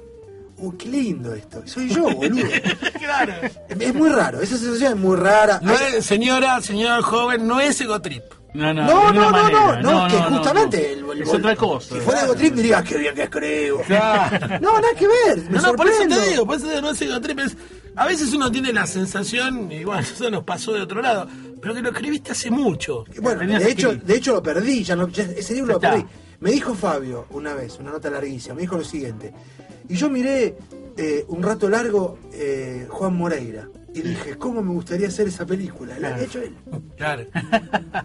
[0.64, 1.62] Uy, qué lindo esto.
[1.66, 2.46] Soy yo, boludo.
[2.98, 3.32] claro.
[3.68, 4.40] Es muy raro.
[4.40, 5.58] Esa sensación es muy rara.
[5.62, 8.22] No es- señora, señor joven, no es egotrip.
[8.54, 11.12] No, no, No, no, no, no, no, es que no, no, justamente no.
[11.12, 11.94] el- el- es otra cosa.
[11.94, 13.80] Si fuera Ego Trip diría, qué bien que escribo.
[13.86, 14.38] Claro.
[14.60, 15.38] No, nada que ver.
[15.50, 17.38] Me No, no, por eso te digo, por eso te digo, no es egotrip.
[17.40, 17.56] es-
[17.96, 21.26] a veces uno tiene la sensación, y bueno, eso nos pasó de otro lado,
[21.60, 23.04] pero que lo escribiste hace mucho.
[23.20, 26.04] Bueno, de hecho, de hecho lo perdí, ya no- ya ese libro lo perdí.
[26.43, 29.32] Me dijo Fabio una vez, una nota larguísima, me dijo lo siguiente.
[29.88, 30.57] Y yo miré
[30.97, 35.99] eh, un rato largo eh, Juan Moreira y dije, ¿cómo me gustaría hacer esa película?
[35.99, 36.55] La había hecho él.
[36.97, 37.24] Claro.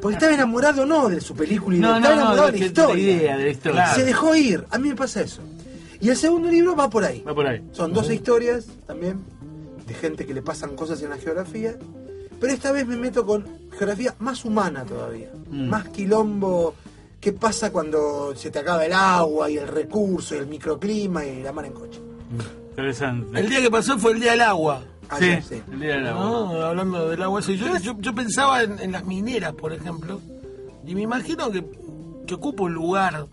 [0.02, 2.66] Porque estaba enamorado no de su película, y No, estaba no, enamorado de, de- la
[2.66, 3.04] historia.
[3.04, 3.94] idea, de la historia.
[3.96, 5.42] Se dejó ir, a mí me pasa eso.
[6.00, 7.22] Y el segundo libro va por ahí.
[7.28, 7.64] Va por ahí.
[7.72, 9.20] Son dos historias también
[9.88, 11.76] de gente que le pasan cosas en la geografía,
[12.40, 15.70] pero esta vez me meto con geografía más humana todavía, Mm.
[15.70, 16.76] más quilombo.
[17.20, 21.42] ¿Qué pasa cuando se te acaba el agua y el recurso y el microclima y
[21.42, 22.00] la mar en coche?
[22.70, 23.40] Interesante.
[23.40, 24.84] El día que pasó fue el día del agua.
[25.10, 25.64] Ayer, sí, sí.
[25.72, 26.24] el día del agua.
[26.24, 26.62] ¿no?
[26.62, 27.54] Hablando del agua, eso.
[27.54, 30.22] Yo, yo, yo pensaba en, en las mineras, por ejemplo,
[30.86, 31.66] y me imagino que,
[32.28, 33.26] que ocupa un lugar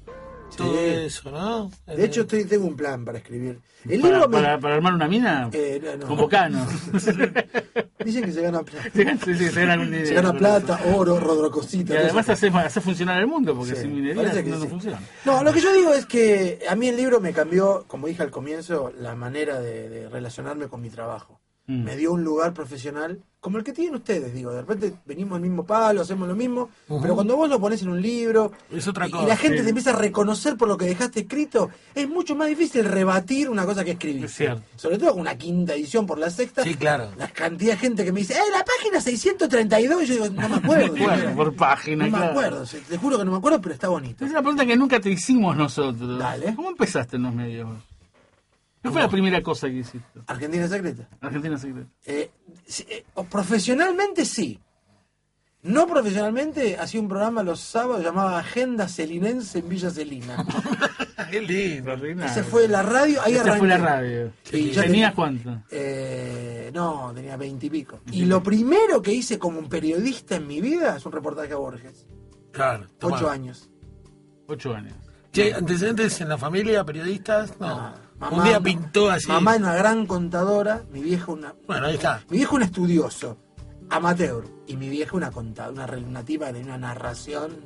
[0.56, 1.70] todo eso, ¿no?
[1.86, 3.60] De hecho, estoy, tengo un plan para escribir.
[3.88, 6.06] El Para, libro me- para, para armar una mina, Eh, no, no.
[6.06, 6.66] como Cano.
[8.04, 8.88] Dicen que se gana plata.
[9.24, 11.94] sí, sí, se gana dinero Se gana plata, oro, Y rodrocosita.
[11.94, 12.42] además cosas.
[12.44, 15.00] hace, hace funcionar el mundo, porque Sí, sin minería que no, no funciona.
[15.24, 18.22] No, lo que yo digo es que a mí el libro me cambió, como dije
[18.22, 21.40] al comienzo, la manera de, de relacionarme con mi trabajo.
[21.66, 21.84] Mm.
[21.84, 24.50] Me dio un lugar profesional como el que tienen ustedes, digo.
[24.52, 26.70] De repente venimos al mismo palo, hacemos lo mismo,
[27.02, 29.22] pero cuando vos lo pones en un libro Es otra cosa.
[29.22, 32.48] y la gente te empieza a reconocer por lo que dejaste escrito, es mucho más
[32.48, 34.24] difícil rebatir una cosa que escribiste.
[34.28, 34.62] Es cierto.
[34.76, 36.62] Sobre todo con una quinta edición por la sexta.
[36.62, 37.10] Sí, claro.
[37.18, 40.02] La cantidad de gente que me dice, ¡eh, la página 632!
[40.04, 40.94] Y yo digo, no me acuerdo.
[41.04, 44.24] Bueno, por página, no me acuerdo, te juro que no me acuerdo, pero está bonito.
[44.24, 46.18] Es una pregunta que nunca te hicimos nosotros.
[46.18, 46.54] Dale.
[46.54, 47.68] ¿Cómo empezaste en los medios?
[48.84, 50.20] ¿Qué fue la primera cosa que hiciste?
[50.26, 51.08] Argentina Secreta.
[51.22, 51.88] Argentina Secreta.
[52.04, 52.30] Eh,
[52.66, 54.60] sí, eh, profesionalmente sí.
[55.62, 60.44] No profesionalmente, hacía un programa los sábados llamado Agenda Celinense en Villa Celina.
[61.30, 61.94] Qué lindo.
[62.22, 63.58] Esa fue la radio, ahí Esa arranqué.
[63.60, 64.32] fue la radio.
[64.42, 65.62] Sí, ¿Tenías tenía- cuánto?
[65.70, 68.00] Eh, no, tenía veintipico.
[68.12, 71.56] Y, lo primero que hice como un periodista en mi vida es un reportaje a
[71.56, 72.06] Borges.
[72.52, 72.86] Claro.
[72.98, 73.16] tomá.
[73.16, 73.70] Ocho años.
[74.46, 74.92] Ocho años.
[75.32, 78.03] Che, antecedentes en la familia, periodistas, no.
[78.30, 79.28] Mamá- un día pintó así.
[79.28, 81.54] Mamá era una gran contadora, mi vieja una.
[81.66, 82.22] Bueno, ahí está.
[82.30, 83.36] Mi viejo un estudioso,
[83.90, 87.56] amateur, y mi vieja una contadora, una relativa de una narración.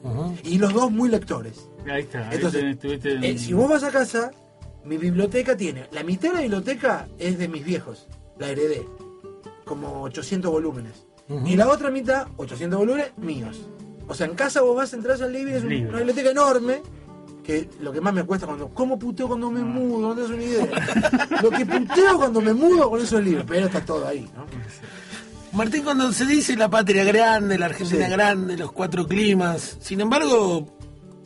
[0.44, 1.68] Y los dos muy lectores.
[1.90, 2.28] Ahí está.
[2.28, 4.30] ahí Entonces, tenés- tuviste en- Eh, si vos vas a casa,
[4.84, 5.86] mi biblioteca tiene.
[5.92, 8.06] La mitad de la biblioteca es de mis viejos.
[8.38, 8.86] La heredé.
[9.64, 11.04] Como 800 volúmenes.
[11.44, 13.60] Y la otra mitad, 800 volúmenes, míos.
[14.06, 16.82] O sea, en casa vos vas, entras al living, es un- una biblioteca enorme.
[17.48, 18.68] Que lo que más me cuesta cuando.
[18.68, 20.08] ¿Cómo puteo cuando me mudo?
[20.08, 21.40] No tenés una idea.
[21.42, 23.46] lo que puteo cuando me mudo con esos libros.
[23.48, 24.44] Pero está todo ahí, ¿no?
[25.56, 28.12] Martín, cuando se dice la patria grande, la Argentina Sí.
[28.12, 30.76] grande, los cuatro climas, sin embargo,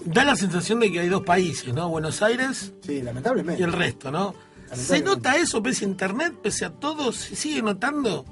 [0.04, 1.88] da la sensación de que hay dos países, ¿no?
[1.88, 3.60] Buenos Aires Sí, lamentablemente.
[3.60, 4.32] y el resto, ¿no?
[4.72, 7.10] ¿Se nota eso pese a internet, pese a todo?
[7.12, 8.24] ¿Se sigue notando?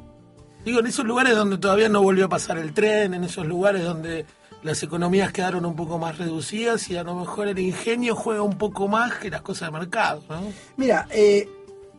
[0.65, 3.83] Digo, en esos lugares donde todavía no volvió a pasar el tren, en esos lugares
[3.85, 4.27] donde
[4.63, 8.59] las economías quedaron un poco más reducidas y a lo mejor el ingenio juega un
[8.59, 10.41] poco más que las cosas de mercado, ¿no?
[10.77, 11.49] Mira, eh,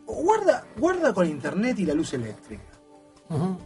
[0.06, 2.62] guarda, guarda con internet y la luz eléctrica.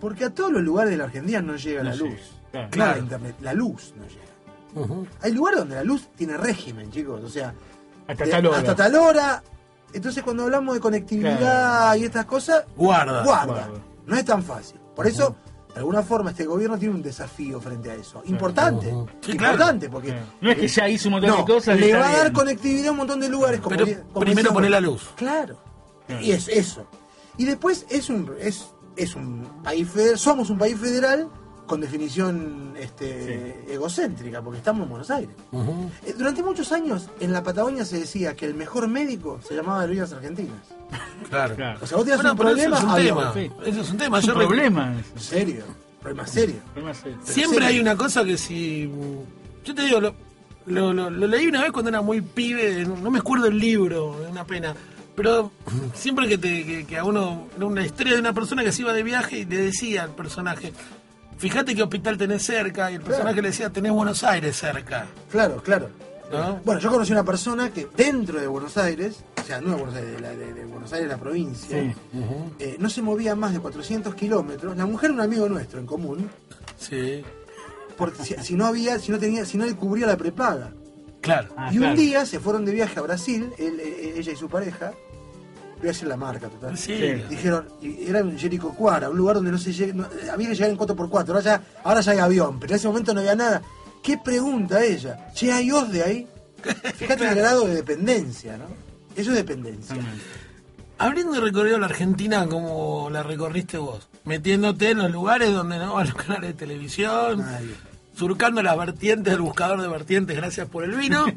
[0.00, 2.20] Porque a todos los lugares de la Argentina no llega No la llega, luz.
[2.20, 2.36] claro.
[2.52, 2.98] Claro, Claro.
[3.00, 5.10] internet, la luz no llega.
[5.22, 7.20] Hay lugares donde la luz tiene régimen, chicos.
[7.24, 7.52] O sea,
[8.06, 8.58] Hasta de- tal hora.
[8.58, 9.42] hasta tal hora.
[9.92, 13.24] Entonces, cuando hablamos de conectividad y estas cosas, Guarda.
[13.24, 13.46] guarda.
[13.66, 13.80] Guarda.
[14.06, 14.78] No es tan fácil.
[14.94, 15.34] Por eso,
[15.76, 18.22] de alguna forma, este gobierno tiene un desafío frente a eso.
[18.26, 18.88] Importante.
[18.88, 19.06] Ujú.
[19.20, 19.54] Sí, claro.
[19.54, 20.14] Importante, porque.
[20.40, 21.78] No es que ya hizo un montón No, de cosas.
[21.78, 22.32] le va a dar bien.
[22.32, 23.60] conectividad a un montón de lugares.
[23.60, 25.10] Como Pero di- como primero poner la luz.
[25.16, 25.58] Claro.
[26.06, 26.22] Claro.
[26.22, 26.86] Y es eso.
[27.36, 31.28] Y después es un es, es un país federal, somos un país federal
[31.66, 35.34] con definición este, egocéntrica, porque estamos en Buenos Aires.
[36.04, 39.80] Eh, Durante muchos años en la Patagonia se decía que el mejor médico se llamaba
[39.80, 40.58] Aerolíneas Argentinas.
[41.28, 41.56] Claro.
[41.56, 41.78] Claro.
[41.82, 43.18] O sea, vos tenías Bueno, un problema, eso es un avión.
[43.18, 43.32] tema.
[43.34, 43.50] sí.
[43.70, 44.18] Eso es un tema.
[44.20, 44.94] Es un problema.
[45.14, 45.64] En serio,
[46.00, 46.56] problema serio.
[46.72, 47.18] Problema serio.
[47.24, 47.68] Siempre serio.
[47.68, 48.90] hay una cosa que si.
[49.64, 50.14] Yo te digo, lo,
[50.66, 53.58] lo, lo- lo leí una vez cuando era muy pibe, no no me acuerdo el
[53.58, 54.74] libro, es una pena.
[55.16, 55.50] Pero
[55.94, 57.48] siempre que, te, que, que a uno.
[57.56, 60.10] Era una historia de una persona que se iba de viaje y le decía al
[60.10, 60.72] personaje:
[61.38, 62.90] Fíjate qué hospital tenés cerca.
[62.90, 65.06] Y el personaje le decía: Tenés Buenos Aires cerca.
[65.30, 65.88] Claro, claro.
[66.32, 66.60] ¿No?
[66.64, 69.94] Bueno, yo conocí una persona que dentro de Buenos Aires, o sea, no de Buenos
[69.94, 71.92] Aires, de, la- de- de Buenos Aires, la provincia, Sí.
[72.58, 74.76] eh, no se movía más de 400 kilómetros.
[74.76, 76.28] La mujer era un amigo nuestro en común,
[76.78, 77.22] Sí,
[77.96, 80.72] porque si, si no había, si no tenía, si no le cubría la prepaga.
[81.20, 81.48] claro.
[81.56, 81.96] Ah, y un claro.
[81.96, 84.92] día se fueron de viaje a Brasil, él, eh, ella y su pareja.
[85.78, 86.76] Voy a decir la marca total.
[86.78, 86.94] Sí.
[87.28, 90.70] Dijeron, y era en Jericoacoara, un lugar donde no se llega, no- había que llegar
[90.70, 93.62] en 4x4, ahora ya, ahora ya hay avión, pero en ese momento no había nada.
[94.02, 95.28] ¿Qué pregunta ella?
[95.34, 96.26] Che, ¿hay os de ahí?
[96.96, 98.64] Fíjate el grado de dependencia, ¿no?
[99.14, 99.96] Eso es dependencia.
[100.98, 106.06] Habiendo recorrido la Argentina como la recorriste vos, metiéndote en los lugares donde no van
[106.06, 107.74] los canales de televisión, Nadie.
[108.16, 111.26] surcando las vertientes del buscador de vertientes, gracias por el vino.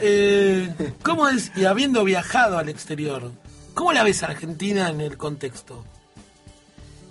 [0.00, 0.74] Eh,
[1.04, 3.30] ¿Cómo es, y habiendo viajado al exterior,
[3.74, 5.84] cómo la ves Argentina en el contexto?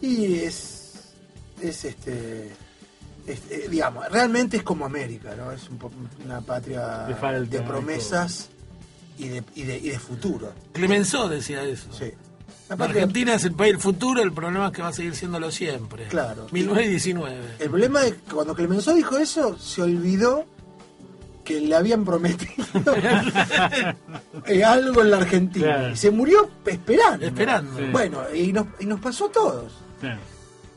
[0.02, 1.14] Y es,
[1.62, 2.50] es este,
[3.26, 5.52] es, eh, digamos, realmente es como América, ¿no?
[5.52, 5.80] Es un
[6.26, 8.50] una patria de promesas
[9.18, 10.52] y de, y, de, y de futuro.
[10.74, 11.88] Clemenceau decía eso.
[11.94, 12.12] Sí.
[12.70, 14.94] La La patria- Argentina es el país del futuro, el problema es que va a
[14.94, 16.08] seguir siéndolo siempre.
[16.08, 16.48] Claro.
[16.52, 17.38] 1919.
[17.60, 20.46] El problema es que cuando Clemenceau dijo eso, se olvidó
[21.44, 22.64] que le habían prometido
[24.48, 25.66] eh, algo en la Argentina.
[25.66, 25.90] Claro.
[25.94, 27.26] Y se murió esperando.
[27.26, 27.78] Esperando.
[27.78, 27.86] Sí.
[27.92, 29.74] Bueno, y nos, y nos pasó a todos.
[30.00, 30.20] Claro.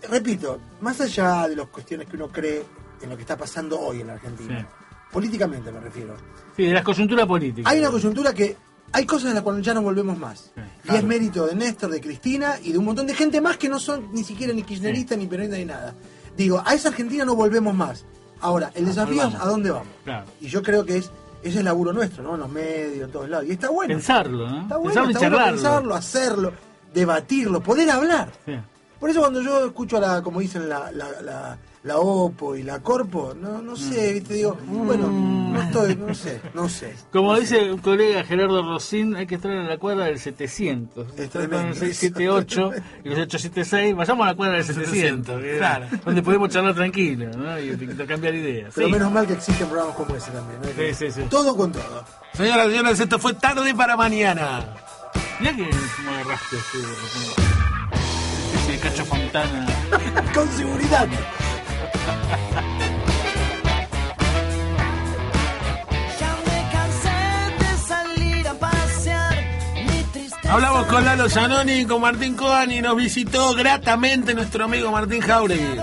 [0.09, 2.63] Repito, más allá de las cuestiones que uno cree
[3.03, 4.67] en lo que está pasando hoy en la Argentina, Sí.
[5.13, 6.15] políticamente me refiero,
[6.57, 7.69] Sí, de la coyuntura política.
[7.69, 8.57] hay una coyuntura que
[8.93, 10.53] hay cosas en las cuales ya no volvemos más.
[10.55, 10.99] Sí, Y claro.
[10.99, 13.79] es mérito de Néstor, de Cristina y de un montón de gente más que no
[13.81, 15.95] son ni siquiera ni kirchneristas, ni peronistas, ni nada.
[16.37, 18.05] Digo, a esa Argentina no volvemos más.
[18.41, 19.89] Ahora, el desafío es a dónde vamos.
[20.05, 20.27] Claro.
[20.41, 21.11] Y yo creo que es
[21.43, 22.35] ese es el laburo nuestro, ¿no?
[22.35, 23.47] En los medios, en todos lados.
[23.47, 23.95] Y está bueno.
[23.95, 24.63] Pensarlo, ¿no?
[24.63, 26.53] Está bueno, Pensarlo y bueno pensarlo, hacerlo,
[26.93, 28.33] debatirlo, poder hablar.
[28.45, 28.59] Sí.
[28.99, 32.65] Por eso cuando yo escucho a la, como dicen, la, la, la, la OPO y
[32.65, 34.35] la Corpo, no, no sé, ¿viste?
[34.35, 36.95] digo, bueno, no estoy, no sé, no sé.
[37.13, 41.07] Como dice un colega Gerardo Rosín, hay que estar en la cuadra del 700.
[41.17, 41.69] Es tremendo.
[41.69, 42.71] el 678
[43.05, 43.95] y los 876.
[43.95, 45.87] Vayamos a la cuadra del 700, que- claro.
[46.05, 47.59] donde podemos charlar tranquilo ¿no?
[47.61, 48.73] y intercambiar ideas.
[48.75, 48.93] Pero Sí.
[48.93, 50.61] menos mal que existen programas como ese también.
[50.61, 50.69] ¿no?
[50.77, 51.23] Sí, sí, sí.
[51.31, 52.05] Todo con todo.
[52.35, 54.75] Señoras y señores, esto fue tarde para mañana.
[55.39, 57.43] Mirá que como agarraste así de repente.
[58.57, 59.67] Especie de cacho fontana.
[60.35, 61.09] Con seguridad.
[70.49, 75.21] Hablamos con Lalo Zanoni y con Martín Coan y nos visitó gratamente nuestro amigo Martín
[75.21, 75.79] Jauregui.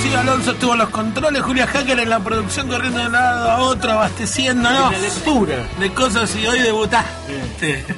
[0.00, 3.50] Rocío Alonso estuvo en los controles, Julia Hacker en la producción corriendo de un lado
[3.50, 5.56] a otro, abasteciéndonos lectura.
[5.78, 7.84] de cosas y hoy debutaste.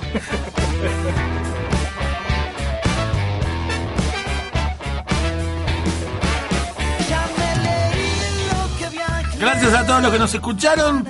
[9.38, 11.08] Gracias a todos los que nos escucharon.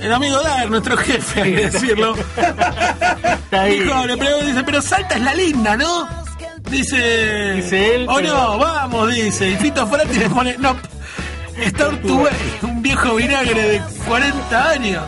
[0.00, 2.14] El amigo Dar, nuestro jefe, hay que decirlo.
[3.68, 6.19] Dijo, le pregunto, dice, pero Salta es la linda, ¿no?
[6.70, 7.52] Dice.
[7.56, 9.50] Dice él, O pero- no, vamos, dice.
[9.50, 10.76] Y Fito Frati le pone, no.
[11.56, 15.02] Está Urtubey, un viejo vinagre de 40 años.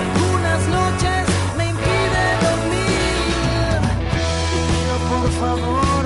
[0.00, 1.26] Algunas noches
[1.58, 3.80] me impide dormir.
[4.70, 6.04] Pido por favor,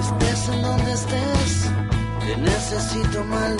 [0.00, 1.70] estés en donde estés,
[2.26, 3.56] te necesito mal